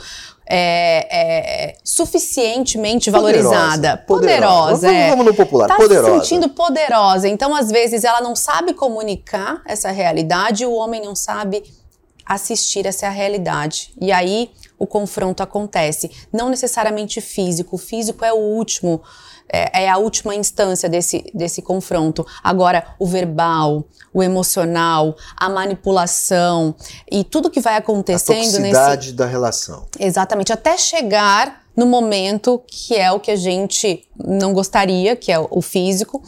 é, 0.55 1.07
é, 1.11 1.77
suficientemente 1.83 3.11
valorizada, 3.11 3.97
poderosa. 3.97 4.87
poderosa 4.87 4.87
vamos, 4.87 5.03
é. 5.03 5.09
vamos 5.09 5.27
no 5.27 5.35
popular, 5.35 5.67
tá 5.67 5.77
poderosa. 5.77 6.21
se 6.21 6.27
sentindo 6.27 6.51
poderosa. 6.51 7.27
Então, 7.27 7.55
às 7.55 7.71
vezes, 7.71 8.05
ela 8.05 8.21
não 8.21 8.37
sabe 8.37 8.75
comunicar 8.75 9.63
essa 9.67 9.91
realidade, 9.91 10.65
e 10.65 10.67
o 10.67 10.75
homem 10.75 11.01
não 11.01 11.15
sabe 11.15 11.63
assistir 12.27 12.85
essa 12.85 13.09
realidade. 13.09 13.95
E 13.99 14.13
aí 14.13 14.51
o 14.79 14.87
confronto 14.87 15.43
acontece. 15.43 16.11
Não 16.31 16.51
necessariamente 16.51 17.23
físico, 17.23 17.77
o 17.77 17.79
físico 17.79 18.23
é 18.23 18.33
o 18.33 18.37
último, 18.37 19.01
é, 19.53 19.85
é, 19.85 19.89
a 19.89 19.99
última 19.99 20.35
instância 20.35 20.89
desse, 20.89 21.25
desse 21.35 21.61
confronto. 21.61 22.27
Agora, 22.43 22.95
o 22.99 23.07
verbal, 23.07 23.85
o 24.13 24.23
emocional, 24.23 25.15
a 25.37 25.49
manipulação 25.49 26.75
e 27.11 27.23
tudo 27.23 27.51
que 27.51 27.61
vai 27.61 27.77
acontecendo 27.77 28.37
a 28.37 28.41
toxicidade 28.41 29.07
nesse. 29.07 29.17
da 29.17 29.27
relação. 29.27 29.87
Exatamente, 29.99 30.53
até 30.53 30.77
chegar 30.79 31.63
no 31.77 31.87
momento 31.87 32.63
que 32.67 32.95
é 32.95 33.13
o 33.13 33.21
que 33.21 33.31
a 33.31 33.37
gente 33.37 34.07
não 34.17 34.53
gostaria, 34.53 35.15
que 35.15 35.31
é 35.31 35.39
o 35.39 35.61
físico 35.61 36.23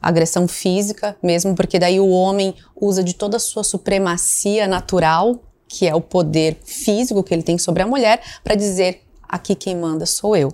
agressão 0.00 0.48
física 0.48 1.16
mesmo, 1.22 1.54
porque 1.54 1.78
daí 1.78 2.00
o 2.00 2.08
homem 2.08 2.54
usa 2.74 3.04
de 3.04 3.14
toda 3.14 3.36
a 3.36 3.40
sua 3.40 3.62
supremacia 3.62 4.66
natural, 4.66 5.42
que 5.68 5.86
é 5.86 5.94
o 5.94 6.00
poder 6.00 6.58
físico 6.64 7.22
que 7.22 7.34
ele 7.34 7.42
tem 7.42 7.58
sobre 7.58 7.82
a 7.82 7.86
mulher, 7.86 8.20
para 8.42 8.54
dizer 8.54 9.02
aqui 9.28 9.54
quem 9.54 9.76
manda 9.76 10.06
sou 10.06 10.34
eu. 10.34 10.52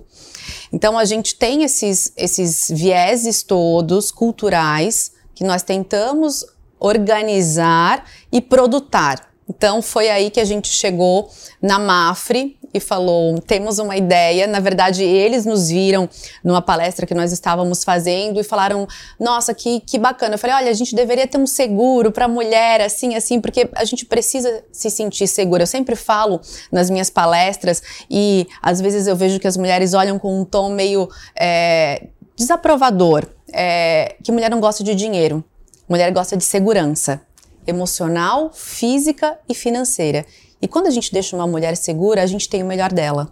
Então 0.71 0.97
a 0.97 1.05
gente 1.05 1.35
tem 1.35 1.63
esses, 1.63 2.11
esses 2.15 2.69
vieses 2.69 3.43
todos 3.43 4.11
culturais 4.11 5.11
que 5.35 5.43
nós 5.43 5.63
tentamos 5.63 6.45
organizar 6.79 8.05
e 8.31 8.41
produtar. 8.41 9.26
Então 9.49 9.81
foi 9.81 10.09
aí 10.09 10.29
que 10.29 10.39
a 10.39 10.45
gente 10.45 10.67
chegou 10.67 11.29
na 11.61 11.79
Mafre 11.79 12.57
e 12.73 12.79
falou: 12.79 13.39
temos 13.39 13.79
uma 13.79 13.95
ideia. 13.95 14.45
Na 14.47 14.59
verdade, 14.59 15.03
eles 15.03 15.45
nos 15.45 15.69
viram 15.69 16.09
numa 16.43 16.61
palestra 16.61 17.05
que 17.05 17.13
nós 17.13 17.31
estávamos 17.31 17.83
fazendo 17.83 18.39
e 18.39 18.43
falaram: 18.43 18.87
nossa, 19.19 19.53
que, 19.53 19.79
que 19.81 19.97
bacana. 19.97 20.35
Eu 20.35 20.39
falei: 20.39 20.55
olha, 20.55 20.69
a 20.69 20.73
gente 20.73 20.95
deveria 20.95 21.27
ter 21.27 21.37
um 21.37 21.47
seguro 21.47 22.11
para 22.11 22.27
mulher, 22.27 22.81
assim, 22.81 23.15
assim, 23.15 23.39
porque 23.39 23.69
a 23.73 23.85
gente 23.85 24.05
precisa 24.05 24.63
se 24.71 24.89
sentir 24.89 25.27
segura. 25.27 25.63
Eu 25.63 25.67
sempre 25.67 25.95
falo 25.95 26.41
nas 26.71 26.89
minhas 26.89 27.09
palestras 27.09 27.81
e 28.09 28.47
às 28.61 28.81
vezes 28.81 29.07
eu 29.07 29.15
vejo 29.15 29.39
que 29.39 29.47
as 29.47 29.57
mulheres 29.57 29.93
olham 29.93 30.19
com 30.19 30.41
um 30.41 30.45
tom 30.45 30.69
meio 30.69 31.09
é, 31.35 32.07
desaprovador, 32.35 33.25
é, 33.53 34.15
que 34.23 34.31
mulher 34.31 34.49
não 34.49 34.59
gosta 34.59 34.83
de 34.83 34.93
dinheiro, 34.93 35.43
mulher 35.87 36.11
gosta 36.11 36.35
de 36.35 36.43
segurança. 36.43 37.21
Emocional, 37.67 38.51
física 38.53 39.37
e 39.47 39.53
financeira. 39.53 40.25
E 40.61 40.67
quando 40.67 40.87
a 40.87 40.89
gente 40.89 41.11
deixa 41.11 41.35
uma 41.35 41.45
mulher 41.45 41.75
segura, 41.77 42.23
a 42.23 42.25
gente 42.25 42.49
tem 42.49 42.63
o 42.63 42.65
melhor 42.65 42.91
dela. 42.91 43.31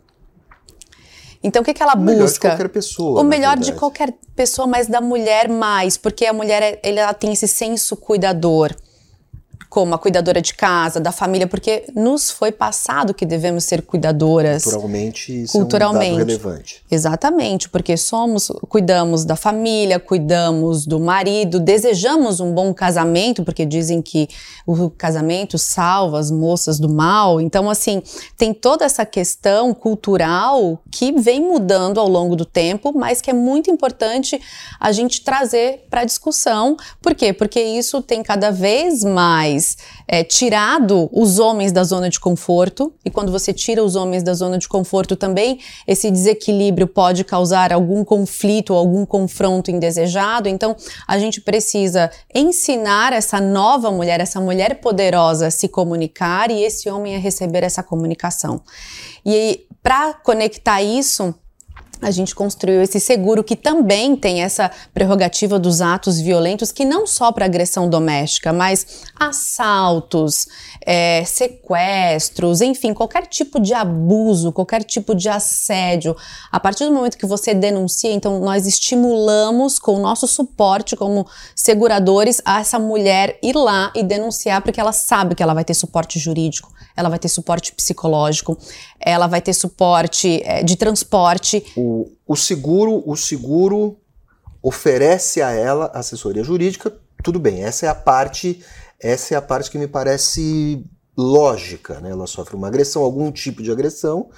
Então, 1.41 1.61
o 1.61 1.65
que, 1.65 1.73
que 1.73 1.81
ela 1.81 1.95
o 1.95 1.99
melhor 1.99 2.23
busca? 2.23 2.49
de 2.49 2.55
qualquer 2.55 2.69
pessoa. 2.69 3.21
o 3.21 3.23
melhor 3.23 3.57
de 3.57 3.73
qualquer 3.73 4.13
pessoa, 4.35 4.67
mas 4.67 4.87
da 4.87 4.99
mulher 4.99 5.47
mais, 5.47 5.95
porque 5.95 6.25
a 6.25 6.33
mulher 6.33 6.79
ela 6.83 7.13
tem 7.13 7.33
esse 7.33 7.47
senso 7.47 7.95
cuidador 7.95 8.75
como 9.75 9.93
a 9.93 9.99
cuidadora 9.99 10.41
de 10.41 10.53
casa, 10.53 11.01
da 11.01 11.11
família, 11.11 11.47
porque 11.47 11.83
nos 11.93 12.31
foi 12.31 12.49
passado 12.49 13.13
que 13.13 13.25
devemos 13.25 13.65
ser 13.65 13.81
cuidadoras. 13.81 14.63
Culturalmente, 14.63 15.43
isso 15.43 15.51
Culturalmente. 15.51 16.05
é 16.05 16.13
um 16.13 16.17
dado 16.19 16.27
relevante. 16.27 16.81
Exatamente, 16.89 17.67
porque 17.67 17.97
somos, 17.97 18.49
cuidamos 18.69 19.25
da 19.25 19.35
família, 19.35 19.99
cuidamos 19.99 20.85
do 20.85 20.97
marido, 20.97 21.59
desejamos 21.59 22.39
um 22.39 22.53
bom 22.53 22.73
casamento, 22.73 23.43
porque 23.43 23.65
dizem 23.65 24.01
que 24.01 24.29
o 24.65 24.89
casamento 24.89 25.57
salva 25.57 26.19
as 26.19 26.31
moças 26.31 26.79
do 26.79 26.87
mal. 26.87 27.41
Então, 27.41 27.69
assim, 27.69 28.01
tem 28.37 28.53
toda 28.53 28.85
essa 28.85 29.05
questão 29.05 29.73
cultural 29.73 30.79
que 30.89 31.11
vem 31.11 31.41
mudando 31.41 31.99
ao 31.99 32.07
longo 32.07 32.37
do 32.37 32.45
tempo, 32.45 32.93
mas 32.97 33.19
que 33.19 33.29
é 33.29 33.33
muito 33.33 33.69
importante 33.69 34.41
a 34.79 34.93
gente 34.93 35.21
trazer 35.21 35.85
para 35.89 35.99
a 35.99 36.05
discussão. 36.05 36.77
Por 37.01 37.13
quê? 37.13 37.33
Porque 37.33 37.59
isso 37.59 38.01
tem 38.01 38.23
cada 38.23 38.51
vez 38.51 39.03
mais 39.03 39.64
é, 40.07 40.23
tirado 40.23 41.09
os 41.11 41.39
homens 41.39 41.71
da 41.71 41.83
zona 41.83 42.09
de 42.09 42.19
conforto, 42.19 42.93
e 43.03 43.09
quando 43.09 43.31
você 43.31 43.51
tira 43.51 43.83
os 43.83 43.95
homens 43.95 44.23
da 44.23 44.33
zona 44.33 44.57
de 44.57 44.67
conforto 44.67 45.15
também, 45.15 45.59
esse 45.87 46.11
desequilíbrio 46.11 46.87
pode 46.87 47.23
causar 47.23 47.73
algum 47.73 48.03
conflito 48.03 48.73
algum 48.73 49.05
confronto 49.05 49.71
indesejado. 49.71 50.47
Então, 50.47 50.75
a 51.07 51.17
gente 51.17 51.41
precisa 51.41 52.11
ensinar 52.33 53.13
essa 53.13 53.39
nova 53.41 53.91
mulher, 53.91 54.19
essa 54.19 54.39
mulher 54.39 54.79
poderosa 54.81 55.47
a 55.47 55.51
se 55.51 55.67
comunicar 55.67 56.51
e 56.51 56.63
esse 56.63 56.89
homem 56.89 57.15
a 57.15 57.19
receber 57.19 57.63
essa 57.63 57.81
comunicação. 57.81 58.61
E 59.25 59.65
para 59.81 60.13
conectar 60.13 60.81
isso, 60.81 61.33
a 62.05 62.11
gente 62.11 62.35
construiu 62.35 62.83
esse 62.83 62.99
seguro 62.99 63.43
que 63.43 63.55
também 63.55 64.15
tem 64.15 64.43
essa 64.43 64.69
prerrogativa 64.93 65.57
dos 65.57 65.81
atos 65.81 66.21
violentos, 66.21 66.71
que 66.71 66.85
não 66.85 67.07
só 67.07 67.31
para 67.31 67.45
agressão 67.45 67.89
doméstica, 67.89 68.53
mas 68.53 69.01
assaltos, 69.19 70.47
é, 70.85 71.23
sequestros, 71.25 72.61
enfim, 72.61 72.93
qualquer 72.93 73.25
tipo 73.25 73.59
de 73.59 73.73
abuso, 73.73 74.51
qualquer 74.51 74.83
tipo 74.83 75.15
de 75.15 75.27
assédio. 75.27 76.15
A 76.51 76.59
partir 76.59 76.85
do 76.85 76.91
momento 76.91 77.17
que 77.17 77.25
você 77.25 77.55
denuncia, 77.55 78.11
então 78.11 78.39
nós 78.39 78.67
estimulamos 78.67 79.79
com 79.79 79.95
o 79.95 79.99
nosso 79.99 80.27
suporte 80.27 80.95
como 80.95 81.25
seguradores 81.55 82.39
a 82.45 82.59
essa 82.59 82.77
mulher 82.77 83.39
ir 83.41 83.55
lá 83.55 83.91
e 83.95 84.03
denunciar, 84.03 84.61
porque 84.61 84.79
ela 84.79 84.91
sabe 84.91 85.33
que 85.33 85.41
ela 85.41 85.55
vai 85.55 85.65
ter 85.65 85.73
suporte 85.73 86.19
jurídico, 86.19 86.71
ela 86.95 87.09
vai 87.09 87.17
ter 87.17 87.29
suporte 87.29 87.73
psicológico, 87.73 88.55
ela 88.99 89.25
vai 89.25 89.41
ter 89.41 89.53
suporte 89.53 90.41
é, 90.45 90.61
de 90.61 90.75
transporte. 90.75 91.63
O, 92.25 92.35
seguro, 92.35 93.03
o 93.05 93.15
seguro 93.15 93.97
oferece 94.61 95.41
a 95.41 95.51
ela 95.51 95.91
assessoria 95.93 96.43
jurídica, 96.43 96.93
tudo 97.23 97.39
bem, 97.39 97.63
essa 97.63 97.85
é 97.85 97.89
a 97.89 97.95
parte, 97.95 98.63
essa 98.99 99.33
é 99.33 99.37
a 99.37 99.41
parte 99.41 99.69
que 99.69 99.77
me 99.77 99.87
parece 99.87 100.83
lógica, 101.17 101.99
né? 102.01 102.11
Ela 102.11 102.27
sofre 102.27 102.55
uma 102.55 102.67
agressão, 102.67 103.01
algum 103.01 103.31
tipo 103.31 103.63
de 103.63 103.71
agressão, 103.71 104.29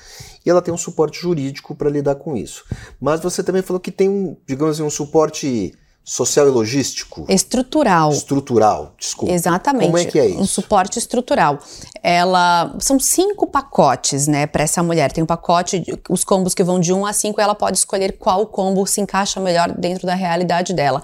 e 0.45 0.49
ela 0.49 0.61
tem 0.61 0.73
um 0.73 0.77
suporte 0.77 1.19
jurídico 1.19 1.75
para 1.75 1.89
lidar 1.89 2.15
com 2.15 2.35
isso. 2.35 2.65
Mas 2.99 3.19
você 3.19 3.43
também 3.43 3.61
falou 3.61 3.79
que 3.79 3.91
tem 3.91 4.09
um, 4.09 4.37
digamos 4.45 4.75
assim, 4.75 4.83
um 4.83 4.89
suporte 4.89 5.73
social 6.07 6.47
e 6.47 6.51
logístico. 6.51 7.25
Estrutural. 7.27 8.13
Estrutural, 8.13 8.93
desculpa. 8.97 9.33
Exatamente. 9.33 9.87
Como 9.87 9.97
é 9.97 10.05
que 10.05 10.17
é 10.17 10.27
isso? 10.27 10.39
Um 10.39 10.45
suporte 10.45 10.97
estrutural. 10.97 11.59
Ela 12.01 12.73
são 12.79 12.97
cinco 12.97 13.45
pacotes, 13.45 14.25
né, 14.25 14.47
para 14.47 14.63
essa 14.63 14.81
mulher. 14.81 15.11
Tem 15.11 15.21
um 15.21 15.27
pacote, 15.27 15.83
os 16.09 16.23
combos 16.23 16.53
que 16.53 16.63
vão 16.63 16.79
de 16.79 16.93
um 16.93 17.05
a 17.05 17.11
cinco, 17.11 17.41
ela 17.41 17.53
pode 17.53 17.77
escolher 17.77 18.13
qual 18.17 18.47
combo 18.47 18.87
se 18.87 19.01
encaixa 19.01 19.41
melhor 19.41 19.69
dentro 19.77 20.07
da 20.07 20.15
realidade 20.15 20.73
dela. 20.73 21.03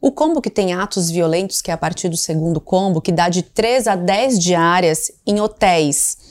O 0.00 0.12
combo 0.12 0.40
que 0.40 0.50
tem 0.50 0.72
atos 0.72 1.10
violentos, 1.10 1.60
que 1.60 1.72
é 1.72 1.74
a 1.74 1.78
partir 1.78 2.08
do 2.08 2.16
segundo 2.16 2.60
combo, 2.60 3.00
que 3.00 3.10
dá 3.10 3.28
de 3.28 3.42
3 3.42 3.88
a 3.88 3.96
10 3.96 4.38
diárias 4.38 5.10
em 5.26 5.40
hotéis 5.40 6.23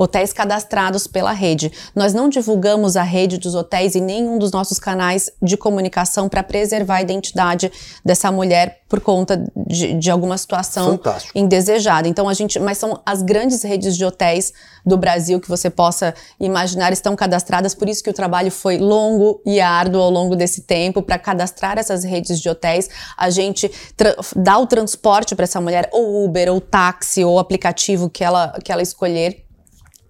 hotéis 0.00 0.32
cadastrados 0.32 1.06
pela 1.06 1.30
rede. 1.30 1.70
Nós 1.94 2.14
não 2.14 2.30
divulgamos 2.30 2.96
a 2.96 3.02
rede 3.02 3.36
dos 3.36 3.54
hotéis 3.54 3.94
em 3.94 4.00
nenhum 4.00 4.38
dos 4.38 4.50
nossos 4.50 4.78
canais 4.78 5.30
de 5.42 5.58
comunicação 5.58 6.26
para 6.26 6.42
preservar 6.42 6.96
a 6.96 7.02
identidade 7.02 7.70
dessa 8.02 8.32
mulher 8.32 8.80
por 8.88 8.98
conta 9.00 9.44
de, 9.54 9.92
de 9.92 10.10
alguma 10.10 10.38
situação 10.38 10.92
Fantástico. 10.92 11.38
indesejada. 11.38 12.08
Então 12.08 12.30
a 12.30 12.32
gente, 12.32 12.58
mas 12.58 12.78
são 12.78 12.98
as 13.04 13.20
grandes 13.20 13.62
redes 13.62 13.94
de 13.94 14.02
hotéis 14.02 14.54
do 14.86 14.96
Brasil 14.96 15.38
que 15.38 15.48
você 15.48 15.68
possa 15.68 16.14
imaginar 16.40 16.94
estão 16.94 17.14
cadastradas, 17.14 17.74
por 17.74 17.86
isso 17.86 18.02
que 18.02 18.08
o 18.08 18.14
trabalho 18.14 18.50
foi 18.50 18.78
longo 18.78 19.42
e 19.44 19.60
árduo 19.60 20.00
ao 20.00 20.10
longo 20.10 20.34
desse 20.34 20.62
tempo 20.62 21.02
para 21.02 21.18
cadastrar 21.18 21.78
essas 21.78 22.04
redes 22.04 22.40
de 22.40 22.48
hotéis. 22.48 22.88
A 23.18 23.28
gente 23.28 23.70
dá 24.34 24.58
o 24.58 24.66
transporte 24.66 25.34
para 25.34 25.44
essa 25.44 25.60
mulher, 25.60 25.90
ou 25.92 26.24
Uber, 26.24 26.50
ou 26.50 26.58
táxi, 26.58 27.22
ou 27.22 27.38
aplicativo 27.38 28.08
que 28.08 28.24
ela, 28.24 28.58
que 28.64 28.72
ela 28.72 28.80
escolher 28.80 29.44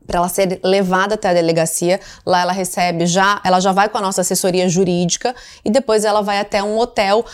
para 0.06 0.18
ela 0.18 0.28
ser 0.28 0.60
levada 0.62 1.14
até 1.14 1.28
a 1.28 1.34
delegacia. 1.34 2.00
Lá 2.26 2.42
ela 2.42 2.52
recebe 2.52 3.06
já, 3.06 3.40
ela 3.44 3.60
já 3.60 3.72
vai 3.72 3.88
com 3.88 3.98
a 3.98 4.00
nossa 4.00 4.20
assessoria 4.20 4.68
jurídica 4.68 5.34
e 5.64 5.70
depois 5.70 6.04
ela 6.04 6.22
vai 6.22 6.38
até 6.38 6.62
um 6.62 6.78
hotel 6.78 7.24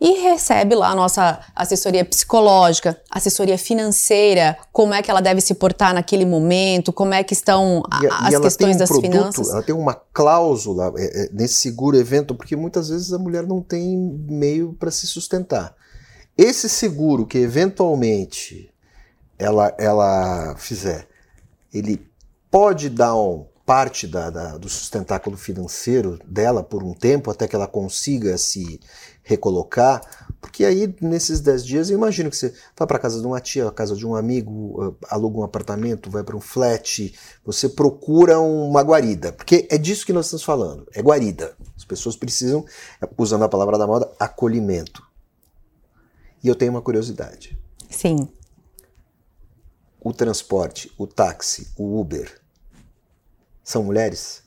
e 0.00 0.22
recebe 0.22 0.74
lá 0.74 0.90
a 0.90 0.94
nossa 0.94 1.40
assessoria 1.54 2.04
psicológica, 2.04 2.98
assessoria 3.10 3.58
financeira, 3.58 4.56
como 4.72 4.94
é 4.94 5.02
que 5.02 5.10
ela 5.10 5.20
deve 5.20 5.42
se 5.42 5.52
portar 5.54 5.92
naquele 5.92 6.24
momento, 6.24 6.90
como 6.90 7.12
é 7.12 7.22
que 7.22 7.34
estão 7.34 7.82
a, 7.90 8.00
E, 8.02 8.06
as 8.06 8.34
e 8.34 8.40
questões 8.40 8.76
um 8.76 8.78
das 8.78 8.88
produto, 8.88 9.12
finanças. 9.12 9.50
ela 9.50 9.62
tem 9.62 9.74
uma 9.74 9.94
cláusula 9.94 10.94
é, 10.96 11.24
é, 11.24 11.30
nesse 11.32 11.54
seguro 11.54 11.98
evento, 11.98 12.34
porque 12.34 12.56
muitas 12.56 12.88
vezes 12.88 13.12
a 13.12 13.18
mulher 13.18 13.46
não 13.46 13.60
tem 13.60 13.94
meio 14.26 14.72
para 14.80 14.90
se 14.90 15.06
sustentar. 15.06 15.74
Esse 16.36 16.70
seguro 16.70 17.26
que 17.26 17.36
eventualmente 17.36 18.70
ela, 19.38 19.74
ela 19.78 20.54
fizer, 20.56 21.06
ele 21.74 22.09
pode 22.50 22.88
dar 22.88 23.14
um, 23.14 23.46
parte 23.70 24.08
da, 24.08 24.30
da, 24.30 24.58
do 24.58 24.68
sustentáculo 24.68 25.36
financeiro 25.36 26.18
dela 26.26 26.60
por 26.60 26.82
um 26.82 26.92
tempo 26.92 27.30
até 27.30 27.46
que 27.46 27.54
ela 27.54 27.68
consiga 27.68 28.36
se 28.36 28.80
recolocar, 29.22 30.00
porque 30.40 30.64
aí 30.64 30.92
nesses 31.00 31.38
10 31.38 31.64
dias 31.64 31.88
eu 31.88 31.96
imagino 31.96 32.28
que 32.28 32.36
você 32.36 32.52
vai 32.76 32.88
para 32.88 32.98
casa 32.98 33.20
de 33.20 33.26
uma 33.28 33.40
tia, 33.40 33.68
a 33.68 33.70
casa 33.70 33.94
de 33.94 34.04
um 34.04 34.16
amigo, 34.16 34.96
aluga 35.08 35.38
um 35.38 35.44
apartamento, 35.44 36.10
vai 36.10 36.24
para 36.24 36.36
um 36.36 36.40
flat, 36.40 37.14
você 37.44 37.68
procura 37.68 38.40
uma 38.40 38.82
guarida, 38.82 39.32
porque 39.32 39.68
é 39.70 39.78
disso 39.78 40.04
que 40.04 40.12
nós 40.12 40.26
estamos 40.26 40.42
falando, 40.42 40.84
é 40.92 41.00
guarida. 41.00 41.54
As 41.76 41.84
pessoas 41.84 42.16
precisam, 42.16 42.64
usando 43.16 43.44
a 43.44 43.48
palavra 43.48 43.78
da 43.78 43.86
moda, 43.86 44.10
acolhimento. 44.18 45.00
E 46.42 46.48
eu 46.48 46.56
tenho 46.56 46.72
uma 46.72 46.82
curiosidade. 46.82 47.56
Sim. 47.88 48.28
O 50.00 50.12
transporte, 50.12 50.90
o 50.98 51.06
táxi, 51.06 51.68
o 51.76 52.00
Uber, 52.00 52.39
são 53.70 53.84
mulheres 53.84 54.42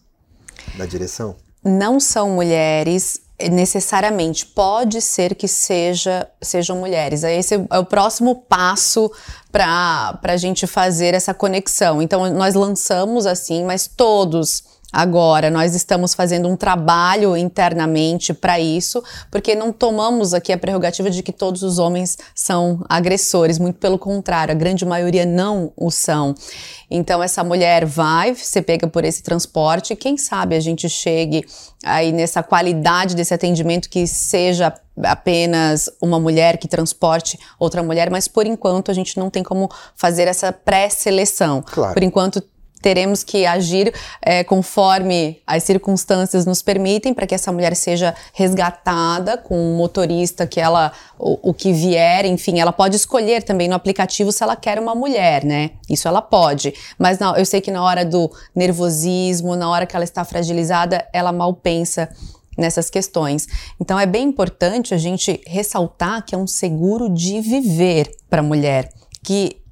da 0.77 0.85
direção? 0.85 1.35
Não 1.63 1.99
são 1.99 2.31
mulheres 2.31 3.21
necessariamente. 3.49 4.45
Pode 4.45 5.01
ser 5.01 5.35
que 5.35 5.47
seja, 5.47 6.29
sejam 6.41 6.77
mulheres. 6.77 7.23
Esse 7.23 7.55
é 7.69 7.79
o 7.79 7.85
próximo 7.85 8.35
passo 8.35 9.09
para 9.51 10.19
a 10.21 10.37
gente 10.37 10.67
fazer 10.67 11.13
essa 11.13 11.33
conexão. 11.33 12.01
Então, 12.01 12.29
nós 12.33 12.53
lançamos 12.53 13.25
assim, 13.25 13.63
mas 13.63 13.87
todos 13.87 14.63
Agora, 14.93 15.49
nós 15.49 15.73
estamos 15.73 16.13
fazendo 16.13 16.47
um 16.47 16.55
trabalho 16.55 17.35
internamente 17.35 18.31
para 18.31 18.59
isso, 18.59 19.03
porque 19.31 19.55
não 19.55 19.73
tomamos 19.73 20.35
aqui 20.35 20.53
a 20.53 20.57
prerrogativa 20.57 21.09
de 21.09 21.23
que 21.23 21.31
todos 21.31 21.63
os 21.63 21.79
homens 21.79 22.15
são 22.35 22.85
agressores, 22.87 23.57
muito 23.57 23.79
pelo 23.79 23.97
contrário, 23.97 24.51
a 24.51 24.55
grande 24.55 24.85
maioria 24.85 25.25
não 25.25 25.73
o 25.75 25.89
são. 25.89 26.35
Então, 26.91 27.23
essa 27.23 27.43
mulher 27.43 27.85
vai 27.85 28.35
ser 28.35 28.61
pega 28.61 28.87
por 28.87 29.03
esse 29.03 29.23
transporte, 29.23 29.95
quem 29.95 30.15
sabe 30.15 30.55
a 30.55 30.59
gente 30.59 30.87
chegue 30.87 31.43
aí 31.83 32.11
nessa 32.11 32.43
qualidade 32.43 33.15
desse 33.15 33.33
atendimento 33.33 33.89
que 33.89 34.05
seja 34.05 34.71
apenas 35.03 35.89
uma 35.99 36.19
mulher 36.19 36.57
que 36.57 36.67
transporte 36.67 37.39
outra 37.59 37.81
mulher, 37.81 38.11
mas 38.11 38.27
por 38.27 38.45
enquanto 38.45 38.91
a 38.91 38.93
gente 38.93 39.17
não 39.17 39.29
tem 39.29 39.41
como 39.41 39.69
fazer 39.95 40.27
essa 40.27 40.51
pré-seleção. 40.53 41.63
Claro. 41.63 41.93
Por 41.93 42.03
enquanto 42.03 42.43
teremos 42.83 43.23
que 43.23 43.45
agir 43.45 43.93
é, 44.21 44.43
conforme 44.43 45.41
as 45.47 45.63
circunstâncias 45.63 46.45
nos 46.45 46.61
permitem 46.61 47.13
para 47.13 47.25
que 47.25 47.33
essa 47.33 47.49
mulher 47.49 47.75
seja 47.77 48.13
resgatada 48.33 49.37
com 49.37 49.57
um 49.57 49.77
motorista 49.77 50.45
que 50.45 50.59
ela 50.59 50.91
o, 51.17 51.51
o, 51.51 51.53
que 51.53 51.71
vier, 51.71 52.25
enfim, 52.25 52.59
ela 52.59 52.73
pode 52.73 52.97
escolher 52.97 53.41
também 53.41 53.69
no 53.69 53.75
aplicativo 53.75 54.33
se 54.33 54.43
ela 54.43 54.57
quer 54.57 54.77
uma 54.77 54.93
mulher, 54.93 55.45
né? 55.45 55.71
Isso 55.89 56.09
ela 56.09 56.21
pode. 56.21 56.73
Mas 56.99 57.17
não, 57.17 57.37
eu 57.37 57.45
sei 57.45 57.61
que 57.61 57.71
na 57.71 57.81
hora 57.81 58.03
do 58.05 58.29
nervosismo, 58.53 59.55
na 59.55 59.69
hora 59.69 59.85
que 59.85 59.95
ela 59.95 60.03
está 60.03 60.25
fragilizada, 60.25 61.07
ela 61.13 61.31
mal 61.31 61.53
pensa 61.53 62.09
nessas 62.57 62.89
questões. 62.89 63.47
Então 63.79 63.97
é 63.97 64.05
bem 64.05 64.27
importante 64.27 64.93
a 64.93 64.97
gente 64.97 65.41
ressaltar 65.47 66.25
que 66.25 66.35
é 66.35 66.37
um 66.37 66.47
seguro 66.47 67.09
de 67.09 67.39
viver 67.39 68.11
para 68.29 68.41
a 68.41 68.43
mulher 68.43 68.89
que 69.23 69.62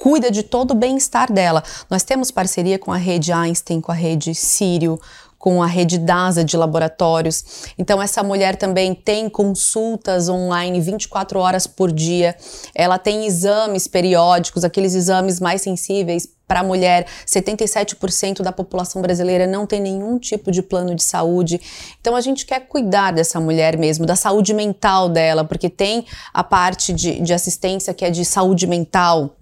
cuida 0.00 0.30
de 0.30 0.42
todo 0.42 0.70
o 0.70 0.74
bem-estar 0.74 1.30
dela. 1.30 1.62
Nós 1.90 2.02
temos 2.02 2.30
parceria 2.30 2.78
com 2.78 2.90
a 2.90 2.96
rede 2.96 3.32
Einstein, 3.32 3.82
com 3.82 3.92
a 3.92 3.94
rede 3.94 4.34
Sírio, 4.34 4.98
com 5.38 5.62
a 5.62 5.66
rede 5.66 5.98
DASA 5.98 6.42
de 6.42 6.56
laboratórios. 6.56 7.72
Então, 7.78 8.00
essa 8.00 8.22
mulher 8.22 8.56
também 8.56 8.94
tem 8.94 9.28
consultas 9.28 10.28
online 10.28 10.80
24 10.80 11.38
horas 11.38 11.66
por 11.66 11.92
dia. 11.92 12.34
Ela 12.74 12.98
tem 12.98 13.26
exames 13.26 13.86
periódicos, 13.86 14.64
aqueles 14.64 14.94
exames 14.94 15.38
mais 15.38 15.60
sensíveis 15.60 16.26
para 16.48 16.60
a 16.60 16.64
mulher. 16.64 17.06
77% 17.26 18.42
da 18.42 18.52
população 18.52 19.00
brasileira 19.02 19.46
não 19.46 19.66
tem 19.66 19.80
nenhum 19.80 20.18
tipo 20.18 20.50
de 20.50 20.62
plano 20.62 20.94
de 20.94 21.02
saúde. 21.02 21.60
Então, 22.00 22.16
a 22.16 22.20
gente 22.22 22.46
quer 22.46 22.60
cuidar 22.60 23.12
dessa 23.12 23.38
mulher 23.38 23.78
mesmo, 23.78 24.06
da 24.06 24.16
saúde 24.16 24.54
mental 24.54 25.10
dela, 25.10 25.44
porque 25.44 25.68
tem 25.68 26.06
a 26.32 26.42
parte 26.42 26.92
de, 26.92 27.20
de 27.20 27.34
assistência 27.34 27.92
que 27.92 28.04
é 28.04 28.10
de 28.10 28.24
saúde 28.24 28.66
mental. 28.66 29.36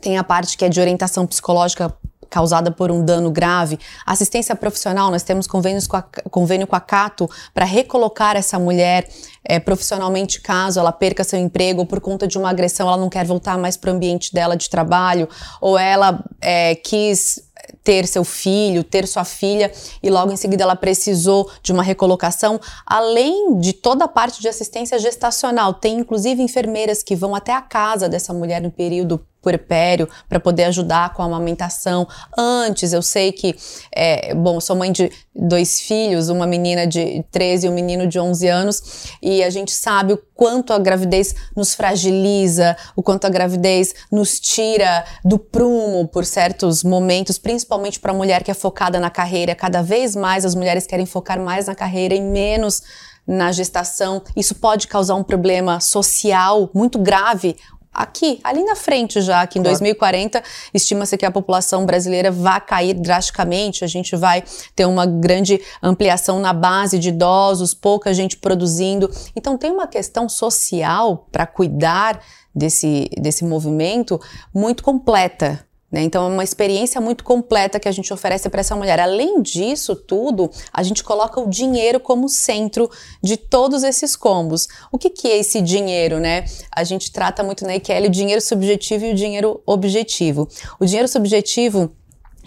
Tem 0.00 0.18
a 0.18 0.24
parte 0.24 0.56
que 0.56 0.64
é 0.64 0.68
de 0.68 0.80
orientação 0.80 1.26
psicológica 1.26 1.94
causada 2.30 2.70
por 2.70 2.90
um 2.90 3.04
dano 3.04 3.30
grave. 3.30 3.78
Assistência 4.06 4.54
profissional, 4.54 5.10
nós 5.10 5.24
temos 5.24 5.46
convênios 5.46 5.86
com 5.86 5.96
a, 5.96 6.02
convênio 6.30 6.66
com 6.66 6.76
a 6.76 6.80
Cato 6.80 7.28
para 7.52 7.64
recolocar 7.64 8.36
essa 8.36 8.58
mulher 8.58 9.08
é, 9.44 9.58
profissionalmente 9.58 10.40
caso 10.40 10.78
ela 10.78 10.92
perca 10.92 11.24
seu 11.24 11.38
emprego 11.38 11.80
ou 11.80 11.86
por 11.86 12.00
conta 12.00 12.26
de 12.28 12.38
uma 12.38 12.50
agressão, 12.50 12.86
ela 12.86 12.96
não 12.96 13.08
quer 13.08 13.24
voltar 13.24 13.58
mais 13.58 13.76
para 13.76 13.90
o 13.90 13.94
ambiente 13.94 14.32
dela 14.32 14.56
de 14.56 14.70
trabalho, 14.70 15.28
ou 15.60 15.76
ela 15.76 16.22
é, 16.40 16.74
quis 16.76 17.50
ter 17.82 18.06
seu 18.06 18.24
filho, 18.24 18.84
ter 18.84 19.06
sua 19.06 19.24
filha 19.24 19.72
e 20.02 20.10
logo 20.10 20.30
em 20.30 20.36
seguida 20.36 20.62
ela 20.62 20.76
precisou 20.76 21.50
de 21.62 21.72
uma 21.72 21.82
recolocação, 21.82 22.60
além 22.86 23.58
de 23.58 23.72
toda 23.72 24.04
a 24.04 24.08
parte 24.08 24.40
de 24.40 24.48
assistência 24.48 24.98
gestacional. 24.98 25.74
Tem 25.74 25.98
inclusive 25.98 26.42
enfermeiras 26.42 27.02
que 27.02 27.16
vão 27.16 27.34
até 27.34 27.52
a 27.52 27.62
casa 27.62 28.08
dessa 28.08 28.32
mulher 28.32 28.60
no 28.60 28.70
período 28.70 29.24
puerpério 29.40 30.08
para 30.28 30.38
poder 30.38 30.64
ajudar 30.64 31.14
com 31.14 31.22
a 31.22 31.26
amamentação. 31.26 32.06
Antes, 32.36 32.92
eu 32.92 33.02
sei 33.02 33.32
que, 33.32 33.54
é, 33.94 34.34
bom, 34.34 34.60
sou 34.60 34.76
mãe 34.76 34.92
de 34.92 35.10
dois 35.34 35.80
filhos, 35.80 36.28
uma 36.28 36.46
menina 36.46 36.86
de 36.86 37.24
13 37.30 37.66
e 37.66 37.70
um 37.70 37.74
menino 37.74 38.06
de 38.06 38.18
11 38.18 38.48
anos, 38.48 38.82
e 39.22 39.42
a 39.42 39.50
gente 39.50 39.72
sabe 39.72 40.12
o 40.12 40.18
quanto 40.34 40.72
a 40.72 40.78
gravidez 40.78 41.34
nos 41.56 41.74
fragiliza, 41.74 42.76
o 42.96 43.02
quanto 43.02 43.26
a 43.26 43.30
gravidez 43.30 43.94
nos 44.10 44.38
tira 44.40 45.04
do 45.24 45.38
prumo 45.38 46.06
por 46.08 46.24
certos 46.24 46.82
momentos, 46.82 47.38
principalmente 47.38 48.00
para 48.00 48.12
a 48.12 48.14
mulher 48.14 48.42
que 48.42 48.50
é 48.50 48.54
focada 48.54 48.98
na 48.98 49.10
carreira. 49.10 49.54
Cada 49.54 49.82
vez 49.82 50.16
mais 50.16 50.44
as 50.44 50.54
mulheres 50.54 50.86
querem 50.86 51.06
focar 51.06 51.40
mais 51.40 51.66
na 51.66 51.74
carreira 51.74 52.14
e 52.14 52.20
menos 52.20 52.82
na 53.26 53.52
gestação. 53.52 54.22
Isso 54.36 54.54
pode 54.54 54.88
causar 54.88 55.14
um 55.14 55.22
problema 55.22 55.78
social 55.80 56.70
muito 56.74 56.98
grave 56.98 57.56
aqui, 57.92 58.40
ali 58.44 58.64
na 58.64 58.76
frente 58.76 59.20
já, 59.20 59.46
que 59.46 59.58
em 59.58 59.62
claro. 59.62 59.78
2040 59.78 60.42
estima-se 60.72 61.16
que 61.16 61.26
a 61.26 61.30
população 61.30 61.84
brasileira 61.84 62.30
vai 62.30 62.60
cair 62.60 62.94
drasticamente, 62.94 63.84
a 63.84 63.88
gente 63.88 64.14
vai 64.16 64.44
ter 64.74 64.86
uma 64.86 65.06
grande 65.06 65.60
ampliação 65.82 66.40
na 66.40 66.52
base 66.52 66.98
de 66.98 67.08
idosos, 67.08 67.74
pouca 67.74 68.14
gente 68.14 68.36
produzindo. 68.36 69.10
Então 69.34 69.58
tem 69.58 69.70
uma 69.70 69.86
questão 69.86 70.28
social 70.28 71.28
para 71.32 71.46
cuidar 71.46 72.20
desse, 72.54 73.08
desse 73.18 73.44
movimento 73.44 74.20
muito 74.54 74.82
completa. 74.82 75.64
Né? 75.90 76.02
Então, 76.02 76.24
é 76.24 76.32
uma 76.32 76.44
experiência 76.44 77.00
muito 77.00 77.24
completa 77.24 77.80
que 77.80 77.88
a 77.88 77.92
gente 77.92 78.12
oferece 78.12 78.48
para 78.48 78.60
essa 78.60 78.76
mulher. 78.76 79.00
Além 79.00 79.42
disso 79.42 79.96
tudo, 79.96 80.50
a 80.72 80.82
gente 80.82 81.02
coloca 81.02 81.40
o 81.40 81.48
dinheiro 81.48 81.98
como 81.98 82.28
centro 82.28 82.88
de 83.22 83.36
todos 83.36 83.82
esses 83.82 84.14
combos. 84.14 84.68
O 84.92 84.98
que, 84.98 85.10
que 85.10 85.28
é 85.28 85.38
esse 85.38 85.60
dinheiro? 85.60 86.20
Né? 86.20 86.44
A 86.70 86.84
gente 86.84 87.10
trata 87.10 87.42
muito 87.42 87.64
na 87.64 87.74
IQL 87.74 88.06
o 88.06 88.10
dinheiro 88.10 88.40
subjetivo 88.40 89.06
e 89.06 89.12
o 89.12 89.14
dinheiro 89.14 89.60
objetivo. 89.66 90.48
O 90.78 90.86
dinheiro 90.86 91.08
subjetivo 91.08 91.92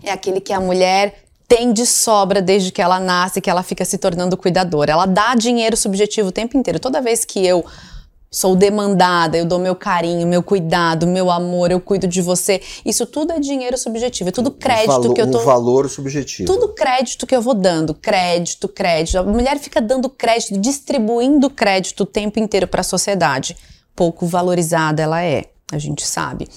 é 0.02 0.12
aquele 0.12 0.40
que 0.40 0.54
a 0.54 0.60
mulher 0.60 1.24
tem 1.48 1.72
de 1.72 1.86
sobra 1.86 2.42
desde 2.42 2.72
que 2.72 2.82
ela 2.82 3.00
nasce, 3.00 3.42
que 3.42 3.50
ela 3.50 3.62
fica 3.62 3.86
se 3.86 3.98
tornando 3.98 4.38
cuidadora. 4.38 4.94
Ela 4.94 5.06
dá 5.06 5.36
dinheiro 5.36 5.78
subjetivo 5.78 6.30
o 6.30 6.32
tempo 6.32 6.58
inteiro. 6.58 6.80
Toda 6.80 7.02
vez 7.02 7.26
que 7.26 7.46
eu 7.46 7.64
sou 8.34 8.56
demandada, 8.56 9.38
eu 9.38 9.46
dou 9.46 9.60
meu 9.60 9.76
carinho, 9.76 10.28
meu 10.28 10.42
cuidado, 10.42 11.06
meu 11.06 11.30
amor, 11.30 11.70
eu 11.70 11.80
cuido 11.80 12.08
de 12.08 12.20
você. 12.20 12.60
Isso 12.84 13.06
tudo 13.06 13.32
é 13.32 13.40
dinheiro 13.40 13.78
subjetivo, 13.78 14.30
é 14.30 14.32
tudo 14.32 14.50
crédito 14.50 15.14
que 15.14 15.22
eu 15.22 15.30
tô. 15.30 15.40
Um 15.40 15.46
valor 15.46 15.88
subjetivo. 15.88 16.52
Tudo 16.52 16.70
crédito 16.70 17.28
que 17.28 17.36
eu 17.36 17.42
vou 17.44 17.54
dando, 17.54 17.94
crédito, 17.94 18.68
crédito. 18.68 19.20
A 19.20 19.24
mulher 19.24 19.60
fica 19.60 19.80
dando 19.80 20.10
crédito, 20.10 20.58
distribuindo 20.58 21.48
crédito 21.48 22.02
o 22.02 22.06
tempo 22.08 22.40
inteiro 22.40 22.68
para 22.68 22.82
a 22.82 22.84
sociedade. 22.84 23.56
Pouco 23.96 24.26
valorizada 24.26 25.04
ela 25.04 25.22
é, 25.22 25.46
a 25.72 25.78
gente 25.78 26.04
sabe. 26.04 26.50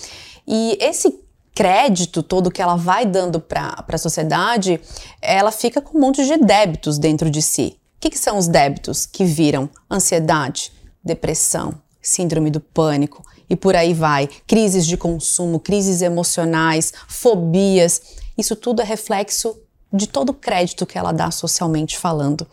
E 0.49 0.79
esse 0.81 1.21
crédito 1.55 2.23
todo 2.23 2.51
que 2.51 2.63
ela 2.63 2.77
vai 2.77 3.05
dando 3.05 3.39
para 3.39 3.85
a 3.87 3.99
sociedade, 3.99 4.81
ela 5.21 5.53
fica 5.53 5.83
com 5.83 5.99
um 5.99 6.01
monte 6.01 6.25
de 6.25 6.39
débitos 6.39 6.97
dentro 6.99 7.29
de 7.29 7.43
si. 7.43 7.77
O 7.97 8.01
que, 8.01 8.11
que 8.11 8.19
são 8.19 8.39
os 8.39 8.49
débitos 8.49 9.05
que 9.05 9.25
viram 9.25 9.69
ansiedade, 9.91 10.73
depressão, 11.07 11.75
síndrome 12.03 12.51
do 12.51 12.61
pânico 12.61 13.25
e 13.49 13.57
por 13.57 13.77
aí 13.77 13.95
vai, 13.95 14.29
crises 14.47 14.87
de 14.87 14.97
consumo, 14.97 15.61
crises 15.61 16.03
emocionais, 16.03 16.93
fobias. 17.09 18.03
Isso 18.37 18.57
tudo 18.57 18.83
é 18.83 18.85
reflexo 18.85 19.57
de 19.93 20.07
todo 20.07 20.31
o 20.31 20.35
crédito 20.35 20.85
que 20.85 20.99
ela 20.99 21.13
dá 21.13 21.31
socialmente 21.31 21.97
falando. 21.97 22.47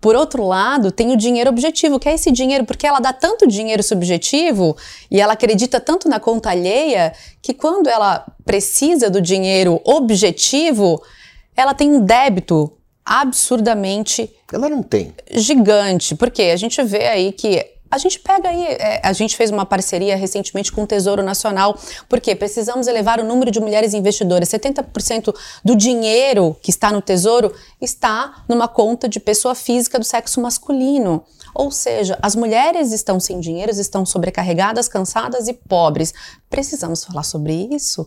Por 0.00 0.14
outro 0.14 0.46
lado, 0.46 0.92
tem 0.92 1.10
o 1.10 1.16
dinheiro 1.16 1.48
objetivo, 1.48 1.98
que 1.98 2.08
é 2.08 2.14
esse 2.14 2.30
dinheiro, 2.30 2.64
porque 2.64 2.86
ela 2.86 3.00
dá 3.00 3.12
tanto 3.12 3.46
dinheiro 3.46 3.82
subjetivo 3.82 4.76
e 5.10 5.20
ela 5.20 5.32
acredita 5.32 5.80
tanto 5.80 6.08
na 6.08 6.20
conta 6.20 6.50
alheia 6.50 7.14
que 7.40 7.54
quando 7.54 7.88
ela 7.88 8.24
precisa 8.44 9.08
do 9.08 9.22
dinheiro 9.22 9.80
objetivo, 9.84 11.02
ela 11.56 11.72
tem 11.72 11.90
um 11.90 12.04
débito 12.04 12.72
absurdamente. 13.04 14.30
Ela 14.52 14.68
não 14.68 14.82
tem. 14.82 15.14
Gigante, 15.30 16.14
porque 16.14 16.42
a 16.42 16.56
gente 16.56 16.80
vê 16.82 17.06
aí 17.06 17.32
que 17.32 17.75
a 17.90 17.98
gente 17.98 18.18
pega 18.18 18.48
aí, 18.48 18.64
é, 18.64 19.00
a 19.02 19.12
gente 19.12 19.36
fez 19.36 19.50
uma 19.50 19.64
parceria 19.64 20.16
recentemente 20.16 20.72
com 20.72 20.82
o 20.82 20.86
Tesouro 20.86 21.22
Nacional, 21.22 21.78
porque 22.08 22.34
precisamos 22.34 22.86
elevar 22.86 23.20
o 23.20 23.24
número 23.24 23.50
de 23.50 23.60
mulheres 23.60 23.94
investidoras. 23.94 24.48
70% 24.48 25.34
do 25.64 25.76
dinheiro 25.76 26.56
que 26.62 26.70
está 26.70 26.90
no 26.90 27.00
Tesouro 27.00 27.54
está 27.80 28.44
numa 28.48 28.68
conta 28.68 29.08
de 29.08 29.20
pessoa 29.20 29.54
física 29.54 29.98
do 29.98 30.04
sexo 30.04 30.40
masculino. 30.40 31.24
Ou 31.54 31.70
seja, 31.70 32.18
as 32.20 32.36
mulheres 32.36 32.92
estão 32.92 33.18
sem 33.18 33.40
dinheiro, 33.40 33.70
estão 33.70 34.04
sobrecarregadas, 34.04 34.88
cansadas 34.88 35.48
e 35.48 35.54
pobres. 35.54 36.12
Precisamos 36.50 37.04
falar 37.04 37.22
sobre 37.22 37.54
isso? 37.72 38.06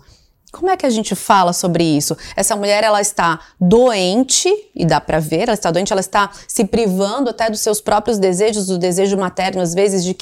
Como 0.51 0.69
é 0.69 0.75
que 0.75 0.85
a 0.85 0.89
gente 0.89 1.15
fala 1.15 1.53
sobre 1.53 1.83
isso? 1.83 2.17
Essa 2.35 2.55
mulher 2.55 2.83
ela 2.83 2.99
está 2.99 3.39
doente 3.59 4.51
e 4.75 4.83
dá 4.83 4.99
para 4.99 5.19
ver, 5.19 5.43
ela 5.43 5.53
está 5.53 5.69
doente, 5.69 5.91
ela 5.91 6.01
está 6.01 6.31
se 6.47 6.65
privando 6.65 7.29
até 7.29 7.49
dos 7.49 7.59
seus 7.59 7.79
próprios 7.79 8.17
desejos, 8.17 8.65
do 8.65 8.77
desejo 8.77 9.15
materno 9.15 9.61
às 9.61 9.75
vezes 9.75 10.03
de 10.03 10.17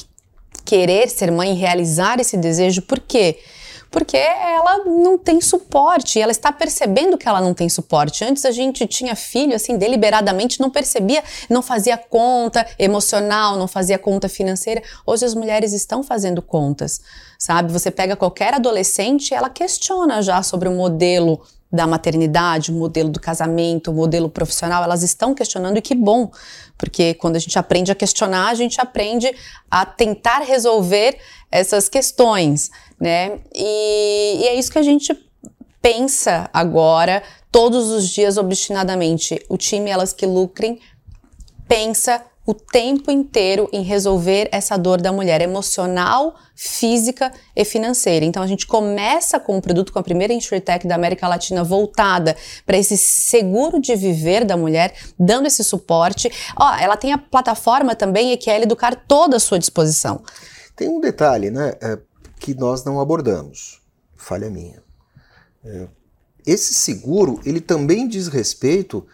querer 0.65 1.09
ser 1.09 1.31
mãe, 1.31 1.53
realizar 1.53 2.19
esse 2.19 2.35
desejo. 2.35 2.81
Por 2.81 2.99
quê? 2.99 3.39
Porque 3.89 4.17
ela 4.17 4.85
não 4.85 5.17
tem 5.17 5.39
suporte, 5.41 6.19
ela 6.19 6.31
está 6.31 6.51
percebendo 6.51 7.17
que 7.17 7.27
ela 7.27 7.41
não 7.41 7.53
tem 7.53 7.69
suporte. 7.69 8.23
Antes 8.23 8.45
a 8.45 8.51
gente 8.51 8.85
tinha 8.87 9.15
filho 9.15 9.55
assim 9.55 9.77
deliberadamente, 9.77 10.59
não 10.59 10.69
percebia, 10.69 11.23
não 11.49 11.61
fazia 11.61 11.97
conta 11.97 12.65
emocional, 12.77 13.57
não 13.57 13.67
fazia 13.67 13.97
conta 13.97 14.29
financeira. 14.29 14.81
Hoje 15.05 15.25
as 15.25 15.33
mulheres 15.33 15.73
estão 15.73 16.03
fazendo 16.03 16.41
contas, 16.41 17.01
sabe? 17.37 17.71
Você 17.71 17.91
pega 17.91 18.15
qualquer 18.15 18.53
adolescente, 18.53 19.33
ela 19.33 19.49
questiona 19.49 20.21
já 20.21 20.41
sobre 20.43 20.67
o 20.67 20.73
modelo 20.73 21.41
da 21.71 21.85
maternidade, 21.85 22.71
o 22.71 22.73
modelo 22.73 23.09
do 23.09 23.19
casamento, 23.19 23.91
o 23.91 23.93
modelo 23.93 24.29
profissional, 24.29 24.83
elas 24.83 25.03
estão 25.03 25.33
questionando 25.33 25.77
e 25.77 25.81
que 25.81 25.93
bom, 25.93 26.31
porque 26.77 27.13
quando 27.15 27.35
a 27.35 27.39
gente 27.39 27.59
aprende 27.59 27.91
a 27.91 27.95
questionar, 27.95 28.49
a 28.49 28.55
gente 28.55 28.79
aprende 28.79 29.29
a 29.69 29.85
tentar 29.85 30.39
resolver 30.39 31.17
essas 31.51 31.89
questões, 31.89 32.71
né? 32.99 33.39
E, 33.53 34.37
e 34.39 34.47
é 34.47 34.55
isso 34.55 34.71
que 34.71 34.79
a 34.79 34.83
gente 34.83 35.13
pensa 35.81 36.49
agora, 36.53 37.21
todos 37.51 37.89
os 37.89 38.09
dias, 38.09 38.37
obstinadamente. 38.37 39.43
O 39.49 39.57
time 39.57 39.89
Elas 39.89 40.13
Que 40.13 40.25
Lucrem 40.25 40.79
pensa 41.67 42.23
o 42.47 42.53
tempo 42.53 43.11
inteiro 43.11 43.69
em 43.73 43.83
resolver 43.83 44.47
essa 44.53 44.77
dor 44.77 45.01
da 45.01 45.11
mulher 45.11 45.41
emocional, 45.41 46.33
física 46.55 47.29
e 47.53 47.65
financeira. 47.65 48.23
Então 48.23 48.41
a 48.41 48.47
gente 48.47 48.65
começa 48.65 49.37
com 49.37 49.57
um 49.57 49.61
produto 49.61 49.91
com 49.91 49.99
a 49.99 50.03
primeira 50.03 50.31
insurtech 50.31 50.87
da 50.87 50.95
América 50.95 51.27
Latina 51.27 51.61
voltada 51.61 52.37
para 52.65 52.77
esse 52.77 52.95
seguro 52.97 53.81
de 53.81 53.93
viver 53.97 54.45
da 54.45 54.55
mulher, 54.55 54.93
dando 55.19 55.47
esse 55.47 55.61
suporte. 55.61 56.31
Ó, 56.57 56.73
ela 56.75 56.95
tem 56.95 57.11
a 57.11 57.17
plataforma 57.17 57.93
também 57.93 58.31
EQL 58.31 58.63
Educar 58.63 58.95
toda 58.95 59.35
à 59.35 59.39
sua 59.41 59.59
disposição. 59.59 60.23
Tem 60.73 60.87
um 60.87 61.01
detalhe, 61.01 61.51
né, 61.51 61.73
é, 61.81 61.99
que 62.39 62.53
nós 62.53 62.85
não 62.85 63.01
abordamos. 63.01 63.81
Falha 64.15 64.49
minha. 64.49 64.81
É, 65.65 65.87
esse 66.45 66.73
seguro, 66.73 67.41
ele 67.43 67.59
também 67.59 68.07
diz 68.07 68.29
respeito 68.29 69.05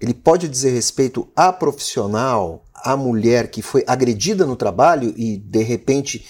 ele 0.00 0.14
pode 0.14 0.48
dizer 0.48 0.70
respeito 0.70 1.28
à 1.36 1.52
profissional, 1.52 2.64
à 2.74 2.96
mulher 2.96 3.50
que 3.50 3.60
foi 3.60 3.84
agredida 3.86 4.46
no 4.46 4.56
trabalho 4.56 5.12
e 5.16 5.36
de 5.36 5.62
repente 5.62 6.26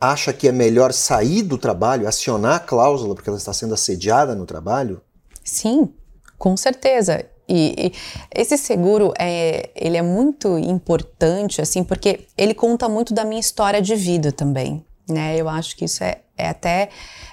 acha 0.00 0.32
que 0.32 0.48
é 0.48 0.52
melhor 0.52 0.92
sair 0.92 1.42
do 1.42 1.58
trabalho, 1.58 2.08
acionar 2.08 2.56
a 2.56 2.60
cláusula 2.60 3.14
porque 3.14 3.28
ela 3.28 3.38
está 3.38 3.52
sendo 3.52 3.74
assediada 3.74 4.34
no 4.34 4.46
trabalho? 4.46 5.02
Sim, 5.44 5.92
com 6.38 6.56
certeza. 6.56 7.24
E, 7.48 7.74
e, 7.86 7.92
esse 8.34 8.56
seguro 8.56 9.12
é, 9.18 9.70
ele 9.74 9.96
é 9.96 10.02
muito 10.02 10.58
importante, 10.58 11.60
assim, 11.60 11.82
porque 11.82 12.26
ele 12.36 12.54
conta 12.54 12.88
muito 12.88 13.12
da 13.12 13.24
minha 13.24 13.40
história 13.40 13.80
de 13.80 13.96
vida 13.96 14.30
também, 14.30 14.84
né? 15.08 15.36
Eu 15.36 15.48
acho 15.48 15.74
que 15.76 15.86
isso 15.86 16.04
é, 16.04 16.20
é 16.36 16.48
até 16.48 16.90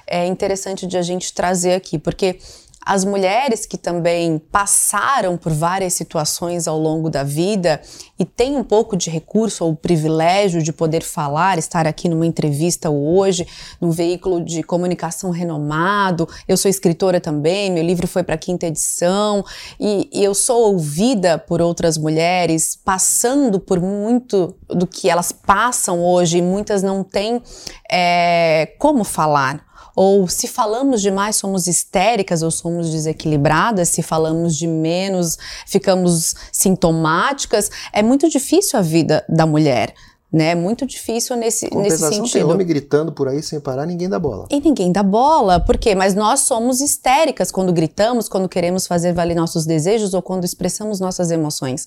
é 0.08 0.26
interessante 0.26 0.88
de 0.88 0.98
a 0.98 1.02
gente 1.02 1.34
trazer 1.34 1.74
aqui, 1.74 2.00
porque 2.00 2.40
as 2.86 3.04
mulheres 3.04 3.66
que 3.66 3.78
também 3.78 4.38
passaram 4.38 5.36
por 5.36 5.52
várias 5.52 5.94
situações 5.94 6.68
ao 6.68 6.78
longo 6.78 7.10
da 7.10 7.24
vida 7.24 7.82
e 8.20 8.24
têm 8.24 8.56
um 8.56 8.64
pouco 8.64 8.96
de 8.96 9.10
recurso 9.10 9.66
ou 9.66 9.76
privilégio 9.76 10.62
de 10.62 10.72
poder 10.72 11.02
falar, 11.02 11.58
estar 11.58 11.88
aqui 11.88 12.08
numa 12.08 12.28
entrevista 12.28 12.92
hoje, 12.92 13.48
num 13.82 13.90
veículo 13.90 14.40
de 14.40 14.62
comunicação 14.62 15.32
renomado. 15.32 16.30
Eu 16.48 16.56
sou 16.56 16.70
escritora 16.70 17.20
também, 17.20 17.72
meu 17.72 17.84
livro 17.84 18.08
foi 18.08 18.22
para 18.22 18.36
a 18.36 18.38
quinta 18.38 18.68
edição 18.68 19.44
e, 19.80 20.08
e 20.14 20.24
eu 20.24 20.36
sou 20.36 20.74
ouvida 20.74 21.40
por 21.40 21.62
outras 21.62 21.98
mulheres 21.98 22.76
passando 22.76 23.60
por 23.60 23.82
muito 23.82 24.56
do 24.68 24.86
que 24.86 25.10
elas 25.10 25.32
passam 25.32 26.04
hoje 26.04 26.38
e 26.38 26.42
muitas 26.42 26.84
não 26.84 27.04
têm 27.04 27.42
é, 27.90 28.76
como 28.78 29.04
falar 29.04 29.65
ou 29.96 30.28
se 30.28 30.48
falamos 30.48 31.02
demais, 31.02 31.36
somos 31.36 31.68
histéricas 31.68 32.42
ou 32.42 32.52
somos 32.52 32.90
desequilibradas, 32.90 33.90
se 33.90 34.04
falamos 34.04 34.56
de 34.56 34.68
menos, 34.68 35.38
ficamos 35.66 36.36
sintomáticas. 36.52 37.72
É 37.94 38.04
muito 38.04 38.30
difícil 38.30 38.78
a 38.78 38.82
vida 38.82 39.24
da 39.30 39.46
mulher 39.46 39.94
né? 40.36 40.54
Muito 40.54 40.86
difícil 40.86 41.38
nesse, 41.38 41.74
nesse 41.74 41.98
sentido. 42.00 42.34
Tem 42.34 42.44
homem 42.44 42.68
gritando 42.68 43.10
por 43.14 43.30
aí 43.30 43.42
sem 43.42 43.58
parar, 43.58 43.86
ninguém 43.86 44.10
dá 44.10 44.20
bola. 44.20 44.48
E 44.50 44.60
ninguém 44.60 44.92
dá 44.92 45.02
bola, 45.02 45.62
por 45.62 45.78
quê? 45.78 45.96
Mas 45.96 46.14
nós 46.14 46.42
somos 46.42 46.82
histéricas 46.82 47.52
quando 47.52 47.72
gritamos, 47.72 48.28
quando 48.28 48.50
queremos 48.50 48.86
fazer 48.86 49.14
valer 49.14 49.34
nossos 49.34 49.66
desejos 49.66 50.14
ou 50.14 50.22
quando 50.22 50.44
expressamos 50.44 51.00
nossas 51.00 51.32
emoções. 51.32 51.86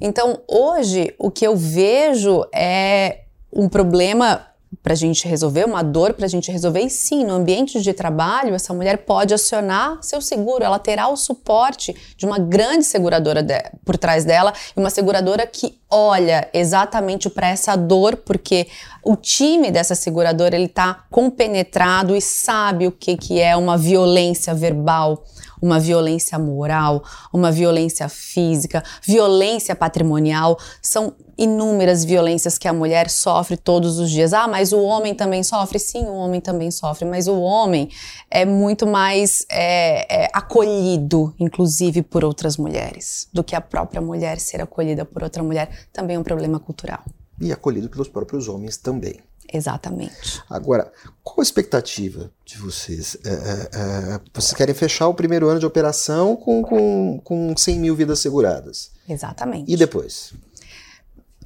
Então, 0.00 0.40
hoje, 0.48 1.14
o 1.18 1.30
que 1.30 1.46
eu 1.46 1.54
vejo 1.54 2.46
é 2.54 3.24
um 3.52 3.68
problema 3.68 4.46
para 4.82 4.92
a 4.92 4.96
gente 4.96 5.26
resolver, 5.26 5.64
uma 5.64 5.82
dor 5.82 6.14
para 6.14 6.26
a 6.26 6.28
gente 6.28 6.50
resolver. 6.50 6.80
E 6.80 6.90
sim, 6.90 7.24
no 7.24 7.34
ambiente 7.34 7.80
de 7.80 7.92
trabalho, 7.92 8.54
essa 8.54 8.72
mulher 8.74 8.98
pode 8.98 9.34
acionar 9.34 9.98
seu 10.02 10.20
seguro, 10.20 10.64
ela 10.64 10.78
terá 10.78 11.08
o 11.08 11.16
suporte 11.16 11.94
de 12.16 12.26
uma 12.26 12.38
grande 12.38 12.84
seguradora 12.84 13.42
de, 13.42 13.54
por 13.84 13.96
trás 13.96 14.24
dela 14.24 14.52
uma 14.76 14.90
seguradora 14.90 15.46
que 15.46 15.78
olha 15.90 16.48
exatamente 16.52 17.30
para 17.30 17.48
essa 17.48 17.76
dor, 17.76 18.16
porque 18.16 18.66
o 19.02 19.16
time 19.16 19.70
dessa 19.70 19.94
seguradora 19.94 20.56
ele 20.56 20.66
está 20.66 21.04
compenetrado 21.10 22.14
e 22.14 22.20
sabe 22.20 22.86
o 22.86 22.92
que, 22.92 23.16
que 23.16 23.40
é 23.40 23.56
uma 23.56 23.78
violência 23.78 24.54
verbal 24.54 25.24
uma 25.60 25.78
violência 25.80 26.38
moral, 26.38 27.02
uma 27.32 27.50
violência 27.50 28.08
física, 28.08 28.82
violência 29.02 29.74
patrimonial. 29.74 30.58
São 30.82 31.14
inúmeras 31.38 32.04
violências 32.04 32.56
que 32.58 32.66
a 32.66 32.72
mulher 32.72 33.10
sofre 33.10 33.56
todos 33.56 33.98
os 33.98 34.10
dias. 34.10 34.32
Ah, 34.32 34.48
mas 34.48 34.72
o 34.72 34.80
homem 34.82 35.14
também 35.14 35.42
sofre? 35.42 35.78
Sim, 35.78 36.04
o 36.06 36.14
homem 36.14 36.40
também 36.40 36.70
sofre, 36.70 37.04
mas 37.04 37.28
o 37.28 37.38
homem 37.38 37.90
é 38.30 38.44
muito 38.44 38.86
mais 38.86 39.44
é, 39.50 40.24
é, 40.24 40.30
acolhido, 40.32 41.34
inclusive, 41.38 42.02
por 42.02 42.24
outras 42.24 42.56
mulheres, 42.56 43.28
do 43.32 43.44
que 43.44 43.54
a 43.54 43.60
própria 43.60 44.00
mulher 44.00 44.38
ser 44.40 44.60
acolhida 44.62 45.04
por 45.04 45.22
outra 45.22 45.42
mulher. 45.42 45.68
Também 45.92 46.16
é 46.16 46.18
um 46.18 46.24
problema 46.24 46.58
cultural. 46.58 47.02
E 47.40 47.52
acolhido 47.52 47.88
pelos 47.90 48.08
próprios 48.08 48.48
homens 48.48 48.76
também. 48.78 49.20
Exatamente. 49.52 50.42
Agora, 50.48 50.92
qual 51.22 51.40
a 51.40 51.42
expectativa 51.42 52.30
de 52.44 52.58
vocês? 52.58 53.16
É, 53.24 53.30
é, 53.30 53.34
é, 53.34 54.20
vocês 54.34 54.54
querem 54.54 54.74
fechar 54.74 55.08
o 55.08 55.14
primeiro 55.14 55.48
ano 55.48 55.60
de 55.60 55.66
operação 55.66 56.36
com, 56.36 56.62
com, 56.62 57.20
com 57.22 57.56
100 57.56 57.78
mil 57.78 57.94
vidas 57.96 58.18
seguradas? 58.18 58.90
Exatamente. 59.08 59.72
E 59.72 59.76
depois? 59.76 60.32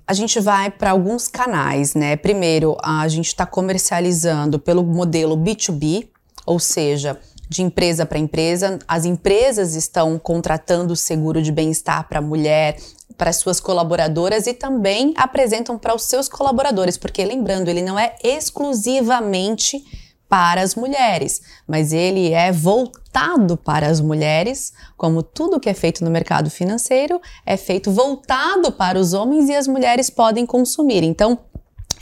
A 0.07 0.13
gente 0.13 0.41
vai 0.41 0.71
para 0.71 0.91
alguns 0.91 1.29
canais, 1.29 1.95
né? 1.95 2.17
Primeiro, 2.17 2.77
a 2.83 3.07
gente 3.07 3.29
está 3.29 3.47
comercializando 3.47 4.59
pelo 4.59 4.83
modelo 4.83 5.37
B2B, 5.37 6.09
ou 6.45 6.59
seja, 6.59 7.21
de 7.49 7.63
empresa 7.63 8.07
para 8.07 8.19
empresa. 8.19 8.79
As 8.89 9.05
empresas 9.05 9.75
estão 9.75 10.19
contratando 10.19 10.97
seguro 10.97 11.43
de 11.43 11.53
bem-estar 11.53 12.09
para 12.09 12.19
a 12.19 12.23
mulher, 12.23 12.77
para 13.21 13.35
suas 13.35 13.61
colaboradoras 13.61 14.47
e 14.47 14.55
também 14.55 15.13
apresentam 15.15 15.77
para 15.77 15.95
os 15.95 16.05
seus 16.05 16.27
colaboradores, 16.27 16.97
porque 16.97 17.23
lembrando, 17.23 17.69
ele 17.69 17.83
não 17.83 17.99
é 17.99 18.17
exclusivamente 18.25 19.85
para 20.27 20.63
as 20.63 20.75
mulheres, 20.75 21.43
mas 21.69 21.93
ele 21.93 22.33
é 22.33 22.51
voltado 22.51 23.59
para 23.59 23.89
as 23.89 24.01
mulheres, 24.01 24.73
como 24.97 25.23
tudo 25.23 25.61
que 25.61 25.69
é 25.69 25.75
feito 25.75 26.03
no 26.03 26.11
mercado 26.11 26.49
financeiro 26.49 27.21
é 27.45 27.59
feito 27.59 27.91
voltado 27.91 28.73
para 28.73 28.99
os 28.99 29.13
homens 29.13 29.51
e 29.51 29.55
as 29.55 29.69
mulheres 29.69 30.09
podem 30.09 30.47
consumir. 30.47 31.03
Então, 31.03 31.39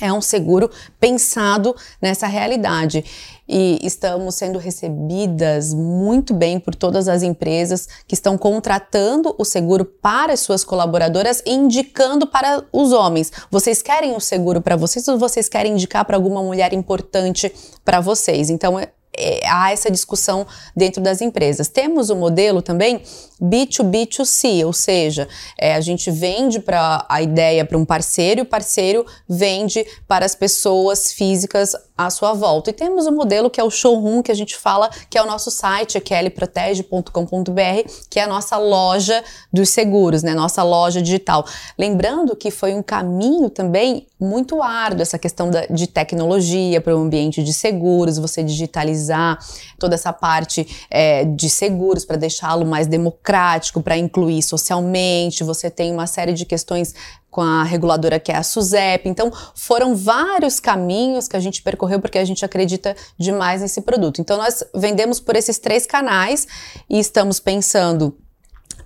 é 0.01 0.13
um 0.13 0.21
seguro 0.21 0.71
pensado 1.01 1.75
nessa 2.01 2.27
realidade 2.27 3.05
e 3.49 3.79
estamos 3.83 4.35
sendo 4.35 4.59
recebidas 4.59 5.73
muito 5.73 6.35
bem 6.35 6.61
por 6.61 6.75
todas 6.75 7.09
as 7.09 7.23
empresas 7.23 7.89
que 8.07 8.15
estão 8.15 8.37
contratando 8.37 9.35
o 9.39 9.45
seguro 9.45 9.85
para 9.85 10.35
as 10.35 10.41
suas 10.41 10.63
colaboradoras 10.63 11.43
e 11.47 11.55
indicando 11.55 12.27
para 12.27 12.63
os 12.73 12.93
homens. 12.93 13.33
Vocês 13.51 13.81
querem 13.81 14.15
o 14.15 14.21
seguro 14.21 14.61
para 14.61 14.77
vocês 14.77 15.09
ou 15.09 15.19
vocês 15.19 15.49
querem 15.49 15.73
indicar 15.73 16.05
para 16.05 16.17
alguma 16.17 16.43
mulher 16.43 16.75
importante 16.75 17.51
para 17.85 18.01
vocês? 18.01 18.51
Então, 18.51 18.79
é, 19.19 19.41
há 19.47 19.73
essa 19.73 19.91
discussão 19.91 20.47
dentro 20.75 21.03
das 21.03 21.21
empresas. 21.21 21.69
Temos 21.69 22.11
o 22.11 22.17
modelo 22.17 22.63
também 22.63 23.03
B2B2C, 23.43 24.65
ou 24.65 24.73
seja, 24.73 25.29
é, 25.59 25.75
a 25.75 25.81
gente 25.81 26.11
vende 26.11 26.61
para 26.61 27.05
a 27.09 27.21
ideia 27.21 27.65
para 27.65 27.77
um 27.77 27.85
parceiro 27.85 28.41
e 28.41 28.43
o 28.43 28.47
parceiro 28.47 29.05
vende 29.29 29.85
para 30.07 30.25
as 30.25 30.35
pessoas 30.35 31.13
físicas 31.13 31.75
à 31.99 32.09
sua 32.11 32.33
volta. 32.33 32.71
E 32.71 32.73
temos 32.73 33.07
o 33.07 33.11
um 33.11 33.17
modelo 33.17 33.51
que 33.51 33.61
é 33.61 33.65
o 33.65 33.71
showroom, 33.71 34.23
que 34.23 34.31
a 34.31 34.35
gente 34.35 34.57
fala, 34.57 34.89
que 35.11 35.19
é 35.19 35.23
o 35.23 35.27
nosso 35.27 35.51
site, 35.51 36.01
kellyprotege.com.br, 36.01 37.91
que 38.09 38.21
é 38.21 38.23
a 38.23 38.29
nossa 38.29 38.57
loja 38.57 39.25
dos 39.53 39.71
seguros, 39.71 40.23
né? 40.23 40.33
Nossa 40.33 40.63
loja 40.63 41.03
digital. 41.03 41.45
Lembrando 41.77 42.37
que 42.37 42.53
foi 42.53 42.73
um 42.75 42.83
caminho 42.83 43.51
também 43.51 44.07
muito 44.21 44.63
árduo 44.63 45.03
essa 45.03 45.19
questão 45.19 45.51
da, 45.51 45.67
de 45.67 45.87
tecnologia 45.87 46.81
para 46.81 46.97
o 46.97 47.01
ambiente 47.01 47.43
de 47.43 47.53
seguros, 47.53 48.19
você 48.19 48.43
digitalizar 48.43 49.39
toda 49.79 49.95
essa 49.95 50.13
parte 50.13 50.87
é, 50.91 51.25
de 51.25 51.51
seguros 51.51 52.05
para 52.05 52.17
deixá-lo 52.17 52.67
mais 52.67 52.87
democrático, 52.87 53.83
para 53.83 53.97
incluir 53.97 54.43
socialmente. 54.43 55.43
Você 55.43 55.71
tem 55.71 55.93
uma 55.93 56.07
série 56.07 56.33
de 56.33 56.45
questões 56.45 56.95
com 57.31 57.41
a 57.41 57.62
reguladora 57.62 58.19
que 58.19 58.33
é 58.33 58.37
a 58.37 58.43
SUSEP. 58.43 59.09
Então, 59.09 59.33
foram 59.55 59.95
vários 59.95 60.59
caminhos 60.59 61.29
que 61.29 61.37
a 61.37 61.41
gente 61.41 61.62
percorreu 61.62 62.01
porque 62.01 62.19
a 62.19 62.25
gente 62.25 62.45
acredita 62.45 62.97
demais 63.19 63.61
nesse 63.61 63.83
produto. 63.83 64.21
Então, 64.21 64.37
nós 64.37 64.64
vendemos 64.75 65.21
por 65.21 65.37
esses 65.37 65.59
três 65.59 65.87
canais 65.87 66.47
e 66.88 66.99
estamos 66.99 67.38
pensando 67.38 68.17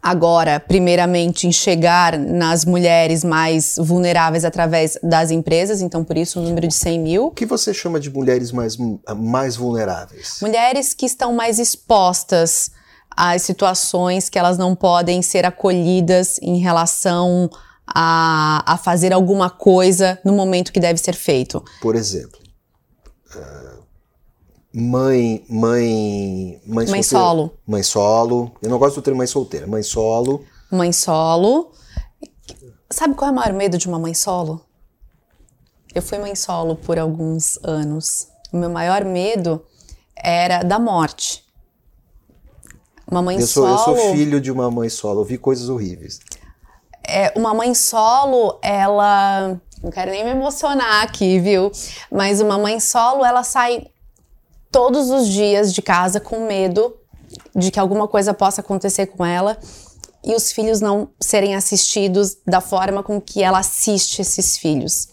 agora, 0.03 0.59
primeiramente, 0.59 1.47
em 1.47 1.53
chegar 1.53 2.19
nas 2.19 2.65
mulheres 2.65 3.23
mais 3.23 3.77
vulneráveis 3.79 4.45
através 4.45 4.99
das 5.01 5.31
empresas, 5.31 5.81
então 5.81 6.03
por 6.03 6.19
isso 6.19 6.41
o 6.41 6.43
número 6.43 6.67
de 6.67 6.75
100 6.75 6.99
mil. 6.99 7.27
O 7.27 7.31
que 7.31 7.47
você 7.47 7.73
chama 7.73 8.01
de 8.01 8.11
mulheres 8.11 8.51
mais, 8.51 8.77
mais 9.17 9.55
vulneráveis? 9.55 10.39
Mulheres 10.43 10.93
que 10.93 11.07
estão 11.07 11.33
mais 11.33 11.61
expostas 11.61 12.71
às 13.17 13.43
situações 13.43 14.29
que 14.29 14.39
elas 14.39 14.59
não 14.59 14.75
podem 14.75 15.23
ser 15.23 15.45
acolhidas 15.45 16.39
em 16.43 16.59
relação 16.59 17.49
a, 17.95 18.63
a 18.67 18.77
fazer 18.79 19.13
alguma 19.13 19.51
coisa 19.51 20.19
no 20.25 20.33
momento 20.33 20.73
que 20.73 20.81
deve 20.81 20.99
ser 20.99 21.15
feito. 21.15 21.63
Por 21.81 21.95
exemplo, 21.95 22.39
uh, 23.37 23.83
mãe, 24.73 25.45
mãe, 25.49 26.61
mãe, 26.67 26.87
mãe 26.87 27.03
solo. 27.03 27.53
Mãe 27.67 27.83
solo. 27.83 28.53
Eu 28.63 28.71
não 28.71 28.79
gosto 28.79 28.97
do 28.97 29.03
termo 29.03 29.19
mãe 29.19 29.27
solteira. 29.27 29.67
Mãe 29.67 29.83
solo. 29.83 30.45
Mãe 30.71 30.93
solo. 30.93 31.73
Sabe 32.91 33.15
qual 33.15 33.29
é 33.29 33.33
o 33.33 33.37
maior 33.37 33.53
medo 33.53 33.77
de 33.77 33.89
uma 33.89 33.99
mãe 33.99 34.15
solo? 34.15 34.65
Eu 35.95 36.03
fui 36.03 36.19
mãe 36.19 36.35
solo 36.35 36.77
por 36.77 36.99
alguns 36.99 37.59
anos. 37.63 38.29
O 38.53 38.57
meu 38.57 38.71
maior 38.71 39.05
medo 39.05 39.63
era 40.17 40.63
da 40.63 40.79
morte. 40.79 41.45
Uma 43.11 43.21
mãe 43.21 43.39
eu 43.39 43.47
sou, 43.47 43.67
solo. 43.67 43.97
Eu 43.97 44.03
sou 44.03 44.13
filho 44.13 44.41
de 44.41 44.51
uma 44.51 44.71
mãe 44.71 44.89
solo. 44.89 45.21
Eu 45.21 45.25
vi 45.25 45.37
coisas 45.37 45.69
horríveis 45.69 46.19
é, 47.07 47.33
uma 47.37 47.55
mãe 47.55 47.75
solo, 47.75 48.59
ela. 48.63 49.61
Não 49.83 49.91
quero 49.91 50.13
nem 50.13 50.25
me 50.25 50.31
emocionar 50.31 51.03
aqui, 51.03 51.41
viu? 51.41 51.73
Mas 52.11 52.41
uma 52.41 52.57
mãe 52.57 52.79
solo, 52.79 53.25
ela 53.25 53.43
sai 53.43 53.87
todos 54.71 55.11
os 55.11 55.29
dias 55.29 55.73
de 55.75 55.83
casa 55.83 56.21
com 56.21 56.47
medo 56.47 56.97
de 57.55 57.71
que 57.71 57.81
alguma 57.81 58.07
coisa 58.07 58.33
possa 58.33 58.61
acontecer 58.61 59.07
com 59.07 59.25
ela 59.25 59.59
e 60.25 60.35
os 60.35 60.53
filhos 60.53 60.81
não 60.81 61.09
serem 61.21 61.55
assistidos 61.55 62.37
da 62.47 62.61
forma 62.61 63.03
com 63.03 63.21
que 63.21 63.43
ela 63.43 63.59
assiste 63.59 64.23
esses 64.23 64.57
filhos. 64.57 65.09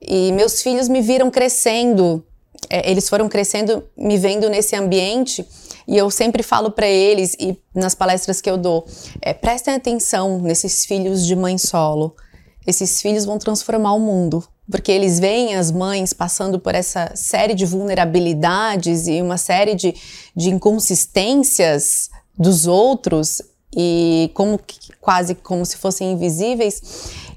E 0.00 0.32
meus 0.32 0.62
filhos 0.62 0.88
me 0.88 1.02
viram 1.02 1.30
crescendo, 1.30 2.24
é, 2.68 2.90
eles 2.90 3.08
foram 3.08 3.28
crescendo 3.28 3.84
me 3.96 4.16
vendo 4.16 4.48
nesse 4.48 4.74
ambiente. 4.74 5.46
E 5.86 5.96
eu 5.96 6.10
sempre 6.10 6.42
falo 6.42 6.70
para 6.70 6.86
eles, 6.86 7.34
e 7.38 7.56
nas 7.74 7.94
palestras 7.94 8.40
que 8.40 8.50
eu 8.50 8.56
dou, 8.56 8.86
é, 9.20 9.32
prestem 9.32 9.74
atenção 9.74 10.40
nesses 10.40 10.84
filhos 10.84 11.26
de 11.26 11.34
mãe 11.34 11.58
solo. 11.58 12.14
Esses 12.66 13.00
filhos 13.00 13.24
vão 13.24 13.38
transformar 13.38 13.94
o 13.94 14.00
mundo 14.00 14.44
porque 14.70 14.92
eles 14.92 15.18
veem 15.18 15.56
as 15.56 15.70
mães 15.70 16.12
passando 16.12 16.58
por 16.58 16.74
essa 16.74 17.10
série 17.14 17.54
de 17.54 17.66
vulnerabilidades 17.66 19.08
e 19.08 19.20
uma 19.20 19.36
série 19.36 19.74
de, 19.74 19.94
de 20.34 20.50
inconsistências 20.50 22.08
dos 22.38 22.66
outros 22.66 23.42
e 23.76 24.30
como 24.34 24.60
quase 25.00 25.34
como 25.34 25.64
se 25.66 25.76
fossem 25.76 26.12
invisíveis 26.12 26.82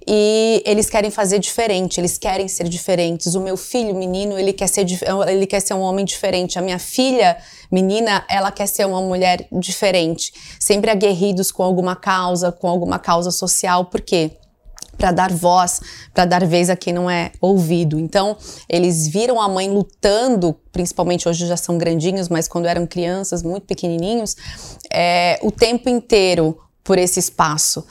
e 0.07 0.61
eles 0.65 0.89
querem 0.89 1.09
fazer 1.09 1.39
diferente, 1.39 1.99
eles 1.99 2.17
querem 2.17 2.47
ser 2.47 2.67
diferentes. 2.67 3.35
O 3.35 3.41
meu 3.41 3.55
filho, 3.55 3.95
menino, 3.95 4.37
ele 4.37 4.53
quer 4.53 4.67
ser 4.67 4.85
ele 5.27 5.47
quer 5.47 5.59
ser 5.59 5.73
um 5.73 5.81
homem 5.81 6.03
diferente. 6.05 6.59
A 6.59 6.61
minha 6.61 6.79
filha, 6.79 7.37
menina, 7.71 8.25
ela 8.29 8.51
quer 8.51 8.67
ser 8.67 8.85
uma 8.85 9.01
mulher 9.01 9.47
diferente. 9.51 10.33
Sempre 10.59 10.91
aguerridos 10.91 11.51
com 11.51 11.63
alguma 11.63 11.95
causa, 11.95 12.51
com 12.51 12.67
alguma 12.67 12.99
causa 12.99 13.31
social. 13.31 13.85
Por 13.85 14.01
quê? 14.01 14.31
para 14.97 15.11
dar 15.11 15.31
voz, 15.31 15.81
para 16.13 16.23
dar 16.23 16.45
vez 16.45 16.69
a 16.69 16.75
quem 16.75 16.93
não 16.93 17.09
é 17.09 17.31
ouvido. 17.41 17.99
Então, 17.99 18.37
eles 18.69 19.07
viram 19.07 19.41
a 19.41 19.49
mãe 19.49 19.69
lutando, 19.69 20.55
principalmente 20.71 21.27
hoje 21.27 21.47
já 21.47 21.57
são 21.57 21.77
grandinhos, 21.77 22.29
mas 22.29 22.47
quando 22.47 22.67
eram 22.67 22.85
crianças, 22.85 23.41
muito 23.43 23.65
pequenininhos, 23.65 24.35
é, 24.91 25.39
o 25.41 25.51
tempo 25.51 25.89
inteiro 25.89 26.57
por 26.83 26.97
esse 26.97 27.19
espaço. 27.19 27.85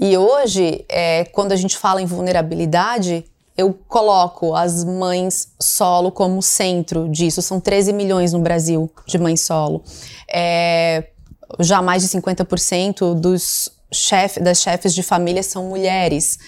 E 0.00 0.16
hoje, 0.16 0.84
é, 0.88 1.24
quando 1.24 1.52
a 1.52 1.56
gente 1.56 1.76
fala 1.76 2.00
em 2.00 2.06
vulnerabilidade, 2.06 3.24
eu 3.56 3.76
coloco 3.88 4.54
as 4.54 4.84
mães 4.84 5.52
solo 5.60 6.12
como 6.12 6.40
centro 6.40 7.08
disso. 7.08 7.42
São 7.42 7.60
13 7.60 7.92
milhões 7.92 8.32
no 8.32 8.38
Brasil 8.38 8.88
de 9.04 9.18
mães 9.18 9.40
solo. 9.40 9.82
É, 10.32 11.08
já 11.58 11.82
mais 11.82 12.02
de 12.02 12.08
50% 12.08 13.14
dos 13.14 13.68
chef, 13.92 14.38
das 14.38 14.60
chefes 14.60 14.94
de 14.94 15.02
família 15.02 15.42
são 15.42 15.64
mulheres. 15.68 16.38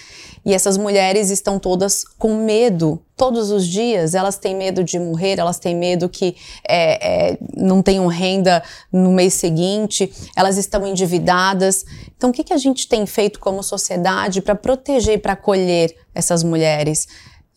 E 0.45 0.55
essas 0.55 0.77
mulheres 0.77 1.31
estão 1.31 1.59
todas 1.59 2.05
com 2.19 2.35
medo, 2.45 3.01
todos 3.17 3.51
os 3.51 3.67
dias. 3.67 4.15
Elas 4.15 4.39
têm 4.39 4.57
medo 4.57 4.83
de 4.83 4.99
morrer, 4.99 5.39
elas 5.39 5.59
têm 5.59 5.77
medo 5.77 6.09
que 6.09 6.37
é, 6.67 7.33
é, 7.33 7.39
não 7.57 7.83
tenham 7.83 8.07
renda 8.07 8.63
no 8.93 9.11
mês 9.11 9.35
seguinte, 9.35 10.13
elas 10.35 10.57
estão 10.57 10.87
endividadas. 10.87 11.85
Então, 12.17 12.31
o 12.31 12.33
que, 12.33 12.45
que 12.45 12.53
a 12.53 12.59
gente 12.59 12.89
tem 12.89 13.05
feito 13.07 13.39
como 13.39 13.63
sociedade 13.63 14.41
para 14.41 14.55
proteger 14.55 15.15
e 15.15 15.19
para 15.19 15.35
acolher 15.35 15.95
essas 16.15 16.43
mulheres? 16.43 17.07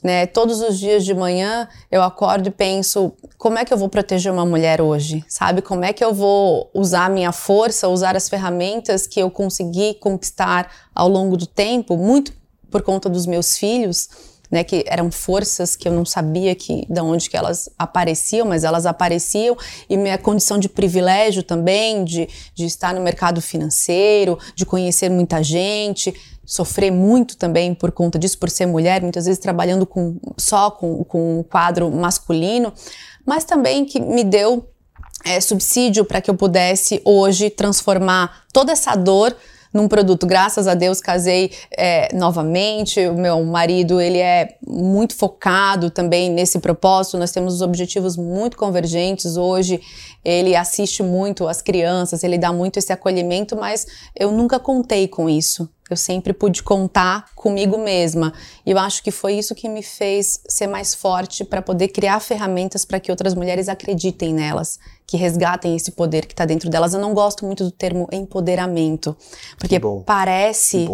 Né? 0.03 0.25
Todos 0.27 0.59
os 0.59 0.77
dias 0.77 1.05
de 1.05 1.13
manhã 1.13 1.65
eu 1.89 2.03
acordo 2.03 2.47
e 2.47 2.51
penso 2.51 3.13
como 3.37 3.57
é 3.57 3.63
que 3.63 3.73
eu 3.73 3.77
vou 3.77 3.87
proteger 3.87 4.33
uma 4.33 4.45
mulher 4.45 4.81
hoje, 4.81 5.23
sabe? 5.29 5.61
Como 5.61 5.85
é 5.85 5.93
que 5.93 6.03
eu 6.03 6.13
vou 6.13 6.69
usar 6.73 7.05
a 7.05 7.09
minha 7.09 7.31
força, 7.31 7.87
usar 7.87 8.13
as 8.13 8.27
ferramentas 8.27 9.07
que 9.07 9.21
eu 9.21 9.31
consegui 9.31 9.93
conquistar 9.93 10.69
ao 10.93 11.07
longo 11.07 11.37
do 11.37 11.47
tempo, 11.47 11.95
muito 11.95 12.33
por 12.73 12.81
conta 12.81 13.07
dos 13.07 13.27
meus 13.27 13.55
filhos, 13.55 14.09
né, 14.49 14.63
que 14.63 14.83
eram 14.87 15.11
forças 15.11 15.75
que 15.75 15.87
eu 15.87 15.91
não 15.91 16.03
sabia 16.03 16.55
que 16.55 16.87
de 16.89 17.01
onde 17.01 17.29
que 17.29 17.37
elas 17.37 17.69
apareciam, 17.77 18.47
mas 18.47 18.63
elas 18.63 18.87
apareciam. 18.87 19.55
E 19.87 19.95
minha 19.95 20.17
condição 20.17 20.57
de 20.57 20.67
privilégio 20.67 21.43
também 21.43 22.03
de, 22.03 22.27
de 22.55 22.65
estar 22.65 22.95
no 22.95 23.01
mercado 23.01 23.41
financeiro, 23.41 24.39
de 24.55 24.65
conhecer 24.65 25.07
muita 25.07 25.43
gente, 25.43 26.11
sofrer 26.43 26.91
muito 26.91 27.37
também 27.37 27.75
por 27.75 27.91
conta 27.91 28.17
disso, 28.17 28.39
por 28.39 28.49
ser 28.49 28.65
mulher, 28.65 29.03
muitas 29.03 29.25
vezes 29.25 29.39
trabalhando 29.39 29.85
com, 29.85 30.17
só 30.35 30.71
com, 30.71 31.03
com 31.03 31.39
um 31.39 31.43
quadro 31.43 31.91
masculino, 31.91 32.73
mas 33.23 33.43
também 33.43 33.85
que 33.85 33.99
me 33.99 34.23
deu 34.23 34.67
é, 35.23 35.39
subsídio 35.39 36.05
para 36.05 36.19
que 36.19 36.29
eu 36.29 36.35
pudesse 36.35 36.99
hoje 37.05 37.51
transformar 37.51 38.45
toda 38.51 38.71
essa 38.71 38.95
dor 38.95 39.35
num 39.73 39.87
produto. 39.87 40.27
Graças 40.27 40.67
a 40.67 40.75
Deus 40.75 41.01
casei 41.01 41.51
é, 41.75 42.13
novamente. 42.15 42.99
O 43.07 43.15
meu 43.15 43.43
marido 43.43 43.99
ele 43.99 44.19
é 44.19 44.55
muito 44.65 45.15
focado 45.15 45.89
também 45.89 46.29
nesse 46.29 46.59
propósito. 46.59 47.17
Nós 47.17 47.31
temos 47.31 47.61
objetivos 47.61 48.15
muito 48.15 48.55
convergentes 48.55 49.35
hoje. 49.35 49.81
Ele 50.23 50.55
assiste 50.55 51.03
muito 51.03 51.47
as 51.47 51.61
crianças, 51.61 52.23
ele 52.23 52.37
dá 52.37 52.53
muito 52.53 52.77
esse 52.77 52.93
acolhimento, 52.93 53.57
mas 53.57 53.85
eu 54.17 54.31
nunca 54.31 54.59
contei 54.59 55.07
com 55.07 55.29
isso. 55.29 55.67
Eu 55.93 55.97
sempre 55.97 56.33
pude 56.33 56.63
contar 56.63 57.29
comigo 57.35 57.77
mesma. 57.77 58.33
E 58.65 58.71
eu 58.71 58.79
acho 58.79 59.03
que 59.03 59.11
foi 59.11 59.33
isso 59.33 59.53
que 59.53 59.69
me 59.69 59.83
fez 59.83 60.41
ser 60.47 60.65
mais 60.65 60.95
forte 60.95 61.45
para 61.45 61.61
poder 61.61 61.89
criar 61.89 62.19
ferramentas 62.19 62.83
para 62.83 62.99
que 62.99 63.11
outras 63.11 63.35
mulheres 63.35 63.69
acreditem 63.69 64.33
nelas, 64.33 64.79
que 65.05 65.15
resgatem 65.15 65.75
esse 65.75 65.91
poder 65.91 66.25
que 66.25 66.33
está 66.33 66.45
dentro 66.45 66.69
delas. 66.69 66.93
Eu 66.93 66.99
não 66.99 67.13
gosto 67.13 67.45
muito 67.45 67.63
do 67.63 67.71
termo 67.71 68.07
empoderamento, 68.11 69.15
porque 69.59 69.79
parece 70.05 70.89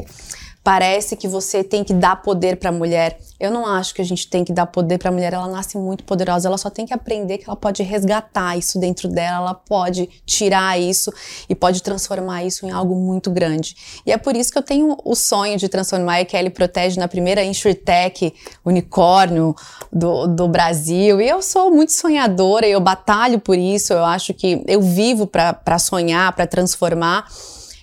parece 0.63 1.15
que 1.15 1.28
você 1.28 1.63
tem 1.63 1.84
que 1.84 1.93
dar 1.93 2.22
poder 2.22 2.58
para 2.58 2.69
a 2.69 2.72
mulher. 2.72 3.17
Eu 3.39 3.50
não 3.50 3.65
acho 3.65 3.93
que 3.95 4.02
a 4.02 4.06
gente 4.06 4.28
tem 4.28 4.43
que 4.43 4.52
dar 4.52 4.65
poder 4.65 4.98
para 4.98 5.10
a 5.10 5.12
mulher, 5.12 5.34
ela 5.34 5.48
nasce 5.48 5.78
muito 5.78 6.04
poderosa, 6.04 6.50
ela 6.50 6.58
só 6.58 6.69
tem 6.69 6.86
que 6.86 6.93
aprender 6.93 7.38
que 7.38 7.45
ela 7.45 7.56
pode 7.56 7.82
resgatar 7.82 8.58
isso 8.58 8.78
dentro 8.78 9.08
dela, 9.08 9.38
ela 9.38 9.54
pode 9.54 10.10
tirar 10.26 10.80
isso 10.80 11.13
e 11.48 11.56
pode 11.56 11.82
transformar 11.82 12.43
isso 12.43 12.65
em 12.65 12.72
algo 12.72 12.93
muito 12.93 13.32
grande. 13.32 13.76
E 14.06 14.12
é 14.12 14.17
por 14.17 14.36
isso 14.36 14.52
que 14.52 14.58
eu 14.58 14.63
tenho 14.63 14.98
o 15.06 15.15
sonho 15.15 15.58
de 15.58 15.69
transformar 15.69 16.19
a 16.19 16.26
Kelly 16.26 16.50
Protege 16.50 17.00
na 17.00 17.08
primeira 17.08 17.43
InsurTech 17.43 18.34
unicórnio 18.65 19.56
do, 19.91 20.28
do 20.28 20.48
Brasil. 20.50 21.22
E 21.22 21.30
eu 21.30 21.41
sou 21.41 21.72
muito 21.72 21.93
sonhadora, 21.93 22.67
eu 22.67 22.82
batalho 22.82 23.39
por 23.39 23.58
isso, 23.58 23.93
eu 23.93 24.04
acho 24.04 24.34
que 24.34 24.62
eu 24.67 24.82
vivo 24.82 25.26
para 25.26 25.80
sonhar, 25.80 26.34
para 26.34 26.45
transformar. 26.45 27.26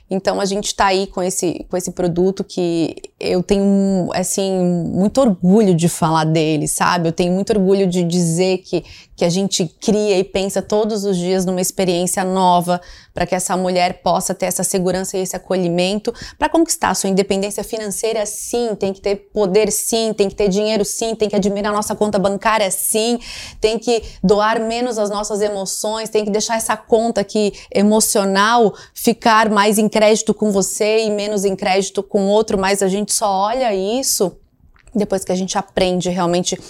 Então 0.08 0.40
a 0.40 0.44
gente 0.44 0.66
está 0.66 0.86
aí 0.86 1.06
com 1.06 1.22
esse, 1.22 1.66
com 1.68 1.76
esse 1.76 1.90
produto 1.90 2.44
que 2.44 2.94
eu 3.18 3.42
tenho 3.42 4.08
assim 4.14 4.52
muito 4.62 5.20
orgulho 5.20 5.74
de 5.74 5.88
falar 5.88 6.24
dele, 6.24 6.68
sabe? 6.68 7.08
Eu 7.08 7.12
tenho 7.12 7.32
muito 7.32 7.50
orgulho 7.50 7.86
de 7.86 8.04
dizer 8.04 8.58
que, 8.58 8.84
que 9.16 9.24
a 9.24 9.28
gente 9.28 9.66
cria 9.80 10.18
e 10.18 10.22
pensa 10.22 10.62
todos 10.62 11.04
os 11.04 11.16
dias 11.16 11.44
numa 11.44 11.60
experiência 11.60 12.22
nova 12.22 12.80
para 13.12 13.26
que 13.26 13.34
essa 13.34 13.56
mulher 13.56 14.02
possa 14.02 14.34
ter 14.34 14.46
essa 14.46 14.62
segurança 14.62 15.16
e 15.16 15.22
esse 15.22 15.34
acolhimento 15.34 16.12
para 16.38 16.50
conquistar 16.50 16.90
a 16.90 16.94
sua 16.94 17.08
independência 17.08 17.64
financeira, 17.64 18.26
sim, 18.26 18.74
tem 18.74 18.92
que 18.92 19.00
ter 19.00 19.16
poder, 19.32 19.72
sim, 19.72 20.12
tem 20.12 20.28
que 20.28 20.34
ter 20.34 20.48
dinheiro, 20.48 20.84
sim, 20.84 21.14
tem 21.14 21.28
que 21.28 21.34
admirar 21.34 21.72
nossa 21.72 21.94
conta 21.96 22.18
bancária, 22.18 22.70
sim, 22.70 23.18
tem 23.58 23.78
que 23.78 24.02
doar 24.22 24.60
menos 24.60 24.98
as 24.98 25.08
nossas 25.08 25.40
emoções, 25.40 26.10
tem 26.10 26.26
que 26.26 26.30
deixar 26.30 26.58
essa 26.58 26.76
conta 26.76 27.22
aqui 27.22 27.54
emocional 27.74 28.74
ficar 28.92 29.48
mais 29.48 29.78
em 29.78 29.88
crédito 29.96 30.34
com 30.34 30.52
você 30.52 31.06
e 31.06 31.10
menos 31.10 31.46
em 31.46 31.56
crédito 31.56 32.02
com 32.02 32.26
outro, 32.26 32.58
mas 32.58 32.82
a 32.82 32.88
gente 32.88 33.14
só 33.14 33.30
olha 33.30 33.74
isso 33.74 34.36
depois 34.94 35.24
que 35.24 35.32
a 35.32 35.34
gente 35.34 35.56
aprende 35.56 36.10
realmente 36.10 36.60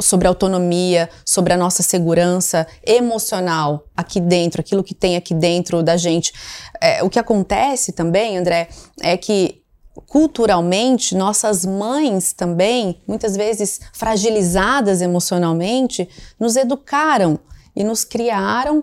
sobre 0.00 0.26
autonomia, 0.26 1.10
sobre 1.22 1.52
a 1.52 1.56
nossa 1.58 1.82
segurança 1.82 2.66
emocional 2.82 3.84
aqui 3.94 4.18
dentro, 4.18 4.62
aquilo 4.62 4.82
que 4.82 4.94
tem 4.94 5.16
aqui 5.16 5.34
dentro 5.34 5.82
da 5.82 5.98
gente. 5.98 6.32
É, 6.80 7.02
o 7.02 7.10
que 7.10 7.18
acontece 7.18 7.92
também, 7.92 8.38
André, 8.38 8.70
é 9.02 9.18
que 9.18 9.62
culturalmente, 10.06 11.14
nossas 11.14 11.66
mães 11.66 12.32
também, 12.32 13.02
muitas 13.06 13.36
vezes 13.36 13.82
fragilizadas 13.92 15.02
emocionalmente, 15.02 16.08
nos 16.40 16.56
educaram 16.56 17.38
e 17.76 17.84
nos 17.84 18.02
criaram 18.02 18.82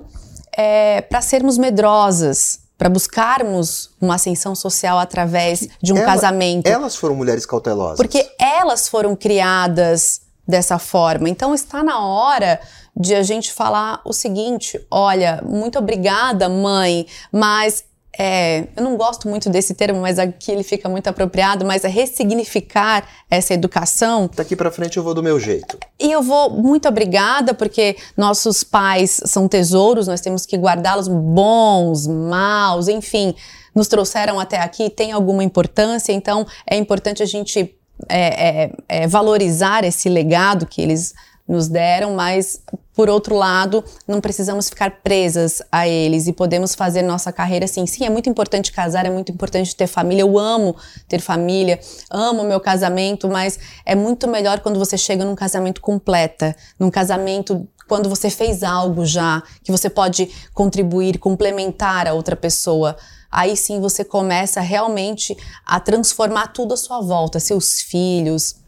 é, 0.56 1.02
para 1.02 1.22
sermos 1.22 1.58
medrosas, 1.58 2.63
para 2.78 2.90
buscarmos 2.90 3.92
uma 4.02 4.16
ascensão 4.16 4.56
social 4.56 5.00
através 5.00 5.68
de 5.82 5.94
um 5.94 5.98
Ela, 5.98 6.06
casamento. 6.06 6.68
Elas 6.68 6.96
foram 6.96 7.16
mulheres 7.16 7.46
cautelosas. 7.46 7.98
Porque 7.98 8.28
elas 8.40 8.88
foram 8.88 9.16
criadas 9.16 10.22
dessa 10.48 10.78
forma. 10.78 11.30
Então 11.30 11.54
está 11.54 11.84
na 11.84 12.06
hora 12.06 12.60
de 12.96 13.16
a 13.16 13.24
gente 13.24 13.52
falar 13.52 14.02
o 14.06 14.14
seguinte: 14.14 14.80
olha, 14.92 15.42
muito 15.46 15.80
obrigada, 15.80 16.50
mãe, 16.50 17.08
mas 17.32 17.84
é, 18.18 18.68
eu 18.76 18.84
não 18.84 18.96
gosto 18.96 19.28
muito 19.28 19.50
desse 19.50 19.74
termo, 19.74 20.02
mas 20.02 20.20
aqui 20.20 20.52
ele 20.52 20.64
fica 20.64 20.88
muito 20.88 21.08
apropriado, 21.08 21.66
mas 21.66 21.84
é 21.84 21.88
ressignificar 21.88 23.08
essa 23.30 23.54
educação. 23.54 24.30
Daqui 24.36 24.56
para 24.56 24.70
frente 24.70 24.98
eu 24.98 25.04
vou 25.04 25.16
do 25.16 25.24
meu 25.24 25.40
jeito. 25.40 25.80
E 26.00 26.12
eu 26.12 26.22
vou 26.22 26.52
muito 26.52 26.88
obrigada 26.88 27.54
porque 27.56 27.96
nossos 28.16 28.64
pais 28.64 29.20
são 29.26 29.48
tesouros, 29.48 30.08
nós 30.08 30.22
temos 30.22 30.46
que 30.46 30.56
guardá-los 30.58 31.08
bons, 31.08 32.06
maus, 32.06 32.88
enfim, 32.88 33.34
nos 33.74 33.88
trouxeram 33.88 34.40
até 34.40 34.60
aqui, 34.60 34.92
tem 34.92 35.12
alguma 35.12 35.44
importância, 35.44 36.14
então 36.14 36.46
é 36.70 36.78
importante 36.78 37.24
a 37.24 37.26
gente 37.26 37.76
é, 38.10 38.64
é, 38.66 38.72
é, 38.88 39.08
valorizar 39.08 39.84
esse 39.84 40.08
legado 40.08 40.68
que 40.68 40.82
eles 40.82 41.14
nos 41.48 41.68
deram, 41.68 42.16
mas 42.16 42.62
por 42.96 43.10
outro 43.10 43.36
lado, 43.36 43.84
não 44.08 44.22
precisamos 44.22 44.70
ficar 44.70 45.02
presas 45.02 45.62
a 45.72 45.88
eles 45.88 46.28
e 46.28 46.34
podemos 46.34 46.76
fazer 46.76 47.02
nossa 47.02 47.32
carreira 47.32 47.66
assim. 47.66 47.86
Sim, 47.88 48.06
é 48.06 48.10
muito 48.10 48.30
importante 48.30 48.72
casar, 48.72 49.06
é 49.06 49.10
muito 49.10 49.32
importante 49.32 49.76
ter 49.76 49.88
família. 49.88 50.22
Eu 50.22 50.38
amo 50.38 50.76
ter 51.08 51.20
família, 51.20 51.80
amo 52.10 52.44
meu 52.44 52.60
casamento, 52.60 53.28
mas 53.28 53.58
é 53.84 53.96
muito 53.96 54.28
melhor 54.28 54.60
quando 54.60 54.78
você 54.78 54.98
chega 54.98 55.26
num 55.26 55.36
casamento 55.36 55.82
completa, 55.82 56.56
num 56.80 56.92
casamento 56.92 57.68
quando 57.88 58.08
você 58.10 58.30
fez 58.30 58.64
algo 58.64 59.06
já 59.06 59.42
que 59.64 59.72
você 59.72 59.90
pode 59.90 60.30
contribuir, 60.54 61.18
complementar 61.18 62.08
a 62.08 62.14
outra 62.14 62.36
pessoa. 62.36 62.96
Aí 63.30 63.58
sim 63.58 63.82
você 63.82 64.04
começa 64.04 64.62
realmente 64.62 65.36
a 65.66 65.80
transformar 65.80 66.48
tudo 66.48 66.76
à 66.76 66.78
sua 66.78 67.02
volta, 67.02 67.40
seus 67.40 67.82
filhos, 67.82 68.63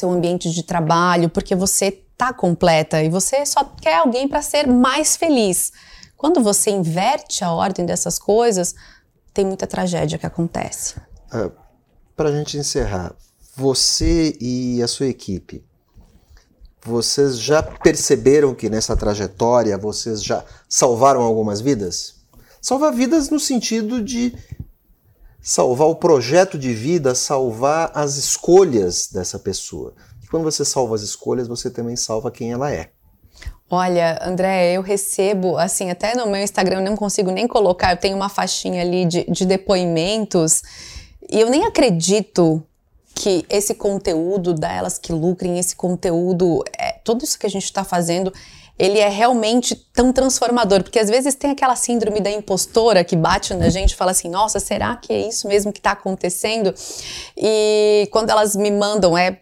seu 0.00 0.10
ambiente 0.10 0.50
de 0.50 0.62
trabalho, 0.62 1.28
porque 1.28 1.54
você 1.54 1.90
tá 2.16 2.32
completa 2.32 3.02
e 3.02 3.08
você 3.08 3.46
só 3.46 3.64
quer 3.64 3.96
alguém 3.96 4.28
para 4.28 4.42
ser 4.42 4.66
mais 4.66 5.16
feliz. 5.16 5.72
Quando 6.16 6.42
você 6.42 6.70
inverte 6.70 7.42
a 7.44 7.52
ordem 7.52 7.86
dessas 7.86 8.18
coisas, 8.18 8.74
tem 9.32 9.46
muita 9.46 9.66
tragédia 9.66 10.18
que 10.18 10.26
acontece. 10.26 10.96
Uh, 11.32 11.50
para 12.16 12.28
a 12.28 12.32
gente 12.32 12.58
encerrar, 12.58 13.14
você 13.56 14.36
e 14.40 14.82
a 14.82 14.88
sua 14.88 15.06
equipe, 15.06 15.64
vocês 16.84 17.38
já 17.38 17.62
perceberam 17.62 18.54
que 18.54 18.68
nessa 18.68 18.96
trajetória 18.96 19.76
vocês 19.78 20.22
já 20.22 20.44
salvaram 20.68 21.22
algumas 21.22 21.60
vidas? 21.60 22.16
Salvar 22.60 22.92
vidas 22.92 23.30
no 23.30 23.40
sentido 23.40 24.02
de 24.02 24.34
salvar 25.42 25.88
o 25.88 25.94
projeto 25.94 26.58
de 26.58 26.72
vida, 26.72 27.14
salvar 27.14 27.90
as 27.94 28.16
escolhas 28.16 29.08
dessa 29.08 29.38
pessoa. 29.38 29.94
E 30.22 30.26
quando 30.26 30.44
você 30.44 30.64
salva 30.64 30.94
as 30.94 31.02
escolhas, 31.02 31.48
você 31.48 31.70
também 31.70 31.96
salva 31.96 32.30
quem 32.30 32.52
ela 32.52 32.70
é. 32.72 32.90
Olha, 33.70 34.18
André, 34.22 34.72
eu 34.72 34.82
recebo, 34.82 35.56
assim, 35.56 35.90
até 35.90 36.16
no 36.16 36.26
meu 36.26 36.42
Instagram 36.42 36.78
eu 36.80 36.84
não 36.84 36.96
consigo 36.96 37.30
nem 37.30 37.46
colocar, 37.46 37.92
eu 37.92 37.96
tenho 37.96 38.16
uma 38.16 38.28
faixinha 38.28 38.82
ali 38.82 39.04
de, 39.06 39.24
de 39.30 39.46
depoimentos 39.46 40.62
e 41.30 41.40
eu 41.40 41.48
nem 41.48 41.64
acredito 41.64 42.60
que 43.14 43.44
esse 43.48 43.74
conteúdo 43.74 44.54
da 44.54 44.72
Elas 44.72 44.98
que 44.98 45.12
Lucrem, 45.12 45.58
esse 45.58 45.76
conteúdo, 45.76 46.64
é, 46.76 46.92
tudo 47.04 47.22
isso 47.22 47.38
que 47.38 47.46
a 47.46 47.50
gente 47.50 47.64
está 47.64 47.84
fazendo 47.84 48.32
ele 48.80 48.98
é 48.98 49.08
realmente 49.10 49.74
tão 49.92 50.10
transformador, 50.10 50.82
porque 50.82 50.98
às 50.98 51.10
vezes 51.10 51.34
tem 51.34 51.50
aquela 51.50 51.76
síndrome 51.76 52.18
da 52.18 52.30
impostora 52.30 53.04
que 53.04 53.14
bate 53.14 53.52
na 53.52 53.68
gente 53.68 53.94
fala 53.94 54.12
assim: 54.12 54.30
nossa, 54.30 54.58
será 54.58 54.96
que 54.96 55.12
é 55.12 55.28
isso 55.28 55.46
mesmo 55.46 55.70
que 55.70 55.78
está 55.80 55.90
acontecendo? 55.90 56.74
E 57.36 58.08
quando 58.10 58.30
elas 58.30 58.56
me 58.56 58.70
mandam, 58.70 59.18
é 59.18 59.38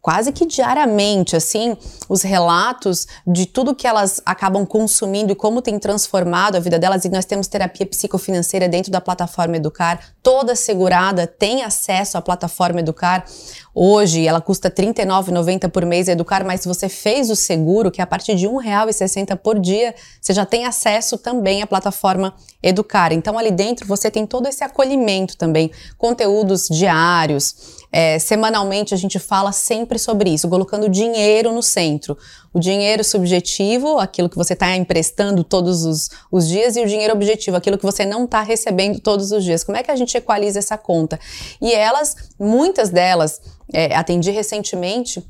quase 0.00 0.32
que 0.32 0.46
diariamente, 0.46 1.36
assim, 1.36 1.76
os 2.08 2.22
relatos 2.22 3.06
de 3.26 3.46
tudo 3.46 3.74
que 3.74 3.86
elas 3.86 4.20
acabam 4.24 4.64
consumindo 4.64 5.32
e 5.32 5.34
como 5.34 5.60
tem 5.60 5.78
transformado 5.78 6.56
a 6.56 6.60
vida 6.60 6.78
delas. 6.78 7.04
E 7.04 7.08
nós 7.10 7.24
temos 7.24 7.46
terapia 7.46 7.86
psicofinanceira 7.86 8.68
dentro 8.68 8.90
da 8.90 9.00
plataforma 9.00 9.56
Educar, 9.56 10.00
toda 10.22 10.56
segurada, 10.56 11.26
tem 11.26 11.62
acesso 11.62 12.16
à 12.16 12.22
plataforma 12.22 12.80
Educar. 12.80 13.24
Hoje 13.74 14.26
ela 14.26 14.40
custa 14.40 14.68
R$ 14.68 14.92
39,90 14.92 15.68
por 15.70 15.84
mês 15.84 16.08
Educar, 16.08 16.44
mas 16.44 16.62
se 16.62 16.68
você 16.68 16.88
fez 16.88 17.30
o 17.30 17.36
seguro, 17.36 17.90
que 17.90 18.00
é 18.00 18.04
a 18.04 18.06
partir 18.06 18.34
de 18.34 18.46
R$ 18.46 18.52
1,60 18.52 19.36
por 19.36 19.58
dia, 19.58 19.94
você 20.20 20.32
já 20.32 20.44
tem 20.44 20.64
acesso 20.64 21.18
também 21.18 21.62
à 21.62 21.66
plataforma 21.66 22.34
Educar. 22.62 23.12
Então 23.12 23.38
ali 23.38 23.50
dentro 23.50 23.86
você 23.86 24.10
tem 24.10 24.26
todo 24.26 24.48
esse 24.48 24.64
acolhimento 24.64 25.36
também, 25.36 25.70
conteúdos 25.96 26.68
diários, 26.68 27.78
é, 27.92 28.18
semanalmente 28.18 28.94
a 28.94 28.96
gente 28.96 29.18
fala 29.18 29.50
sempre 29.50 29.89
sobre 29.98 30.30
isso, 30.30 30.48
colocando 30.48 30.88
dinheiro 30.88 31.52
no 31.52 31.62
centro. 31.62 32.16
O 32.52 32.58
dinheiro 32.58 33.02
subjetivo, 33.04 33.98
aquilo 33.98 34.28
que 34.28 34.36
você 34.36 34.52
está 34.52 34.76
emprestando 34.76 35.44
todos 35.44 35.84
os, 35.84 36.10
os, 36.30 36.48
dias, 36.48 36.76
e 36.76 36.80
o 36.80 36.86
dinheiro 36.86 37.12
objetivo, 37.12 37.56
aquilo 37.56 37.78
que 37.78 37.84
você 37.84 38.04
não 38.04 38.24
está 38.24 38.42
recebendo 38.42 39.00
todos 39.00 39.32
os 39.32 39.44
dias. 39.44 39.64
Como 39.64 39.76
é 39.76 39.82
que 39.82 39.90
a 39.90 39.96
gente 39.96 40.16
equaliza 40.16 40.58
essa 40.58 40.76
conta? 40.76 41.18
E 41.60 41.72
elas, 41.72 42.16
muitas 42.38 42.90
delas, 42.90 43.40
é, 43.72 43.94
atendi 43.94 44.30
recentemente 44.30 45.24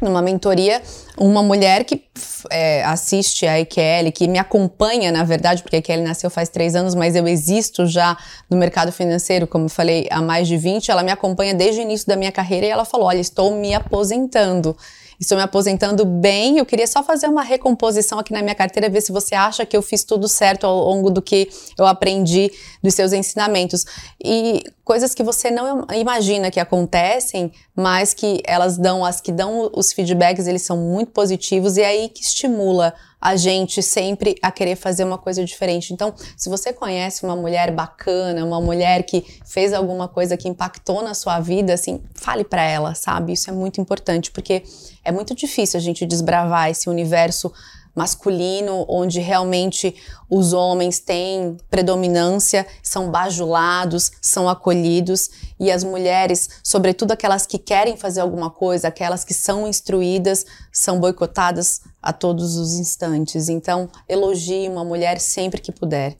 numa 0.00 0.22
mentoria, 0.22 0.80
uma 1.16 1.42
mulher 1.42 1.84
que 1.84 2.04
é, 2.50 2.84
assiste 2.84 3.46
a 3.46 3.58
EQL, 3.60 4.12
que 4.14 4.28
me 4.28 4.38
acompanha, 4.38 5.10
na 5.10 5.24
verdade, 5.24 5.62
porque 5.62 5.76
a 5.76 5.78
EQL 5.80 6.02
nasceu 6.02 6.30
faz 6.30 6.48
três 6.48 6.74
anos, 6.74 6.94
mas 6.94 7.16
eu 7.16 7.26
existo 7.26 7.86
já 7.86 8.16
no 8.48 8.56
mercado 8.56 8.92
financeiro, 8.92 9.46
como 9.46 9.68
falei, 9.68 10.06
há 10.10 10.22
mais 10.22 10.46
de 10.46 10.56
20, 10.56 10.90
ela 10.90 11.02
me 11.02 11.10
acompanha 11.10 11.54
desde 11.54 11.80
o 11.80 11.82
início 11.82 12.06
da 12.06 12.16
minha 12.16 12.32
carreira 12.32 12.66
e 12.66 12.70
ela 12.70 12.84
falou, 12.84 13.06
olha, 13.06 13.20
estou 13.20 13.56
me 13.56 13.74
aposentando 13.74 14.76
estou 15.20 15.36
me 15.36 15.42
aposentando 15.42 16.04
bem. 16.04 16.58
Eu 16.58 16.66
queria 16.66 16.86
só 16.86 17.02
fazer 17.02 17.26
uma 17.26 17.42
recomposição 17.42 18.18
aqui 18.18 18.32
na 18.32 18.40
minha 18.40 18.54
carteira, 18.54 18.88
ver 18.88 19.00
se 19.00 19.12
você 19.12 19.34
acha 19.34 19.66
que 19.66 19.76
eu 19.76 19.82
fiz 19.82 20.04
tudo 20.04 20.28
certo 20.28 20.64
ao 20.64 20.76
longo 20.76 21.10
do 21.10 21.20
que 21.20 21.48
eu 21.76 21.86
aprendi 21.86 22.50
dos 22.82 22.94
seus 22.94 23.12
ensinamentos. 23.12 23.84
E 24.22 24.62
coisas 24.84 25.14
que 25.14 25.22
você 25.22 25.50
não 25.50 25.86
imagina 25.94 26.50
que 26.50 26.60
acontecem, 26.60 27.52
mas 27.74 28.14
que 28.14 28.40
elas 28.44 28.76
dão, 28.76 29.04
as 29.04 29.20
que 29.20 29.32
dão 29.32 29.70
os 29.74 29.92
feedbacks, 29.92 30.46
eles 30.46 30.62
são 30.62 30.76
muito 30.76 31.12
positivos 31.12 31.76
e 31.76 31.82
é 31.82 31.86
aí 31.86 32.08
que 32.08 32.22
estimula 32.22 32.94
a 33.20 33.34
gente 33.34 33.82
sempre 33.82 34.36
a 34.40 34.50
querer 34.50 34.76
fazer 34.76 35.02
uma 35.02 35.18
coisa 35.18 35.44
diferente. 35.44 35.92
Então, 35.92 36.14
se 36.36 36.48
você 36.48 36.72
conhece 36.72 37.24
uma 37.24 37.34
mulher 37.34 37.72
bacana, 37.72 38.44
uma 38.44 38.60
mulher 38.60 39.02
que 39.02 39.24
fez 39.44 39.72
alguma 39.72 40.06
coisa 40.06 40.36
que 40.36 40.48
impactou 40.48 41.02
na 41.02 41.14
sua 41.14 41.40
vida, 41.40 41.74
assim, 41.74 42.00
fale 42.14 42.44
para 42.44 42.62
ela, 42.62 42.94
sabe? 42.94 43.32
Isso 43.32 43.50
é 43.50 43.52
muito 43.52 43.80
importante, 43.80 44.30
porque 44.30 44.62
é 45.04 45.10
muito 45.10 45.34
difícil 45.34 45.78
a 45.78 45.82
gente 45.82 46.06
desbravar 46.06 46.70
esse 46.70 46.88
universo 46.88 47.52
masculino, 47.98 48.86
onde 48.88 49.20
realmente 49.20 49.94
os 50.30 50.52
homens 50.52 51.00
têm 51.00 51.56
predominância, 51.68 52.66
são 52.82 53.10
bajulados, 53.10 54.12
são 54.22 54.48
acolhidos, 54.48 55.30
e 55.58 55.70
as 55.70 55.82
mulheres, 55.82 56.48
sobretudo 56.62 57.12
aquelas 57.12 57.44
que 57.44 57.58
querem 57.58 57.96
fazer 57.96 58.20
alguma 58.20 58.50
coisa, 58.50 58.88
aquelas 58.88 59.24
que 59.24 59.34
são 59.34 59.66
instruídas, 59.66 60.46
são 60.72 61.00
boicotadas 61.00 61.80
a 62.00 62.12
todos 62.12 62.56
os 62.56 62.74
instantes. 62.74 63.48
Então, 63.48 63.90
elogie 64.08 64.68
uma 64.68 64.84
mulher 64.84 65.18
sempre 65.20 65.60
que 65.60 65.72
puder. 65.72 66.16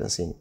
Assim, 0.00 0.34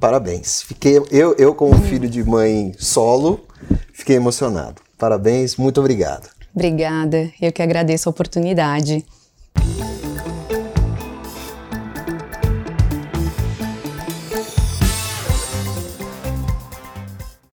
parabéns. 0.00 0.62
Fiquei 0.62 1.00
eu, 1.10 1.34
eu 1.38 1.54
como 1.54 1.80
filho 1.82 2.08
de 2.08 2.24
mãe 2.24 2.74
solo, 2.78 3.46
fiquei 3.92 4.16
emocionado. 4.16 4.82
Parabéns, 4.98 5.56
muito 5.56 5.78
obrigado. 5.80 6.28
Obrigada, 6.54 7.30
eu 7.40 7.52
que 7.52 7.62
agradeço 7.62 8.08
a 8.08 8.10
oportunidade. 8.10 9.04
Thank 9.56 10.04
you. 10.04 10.09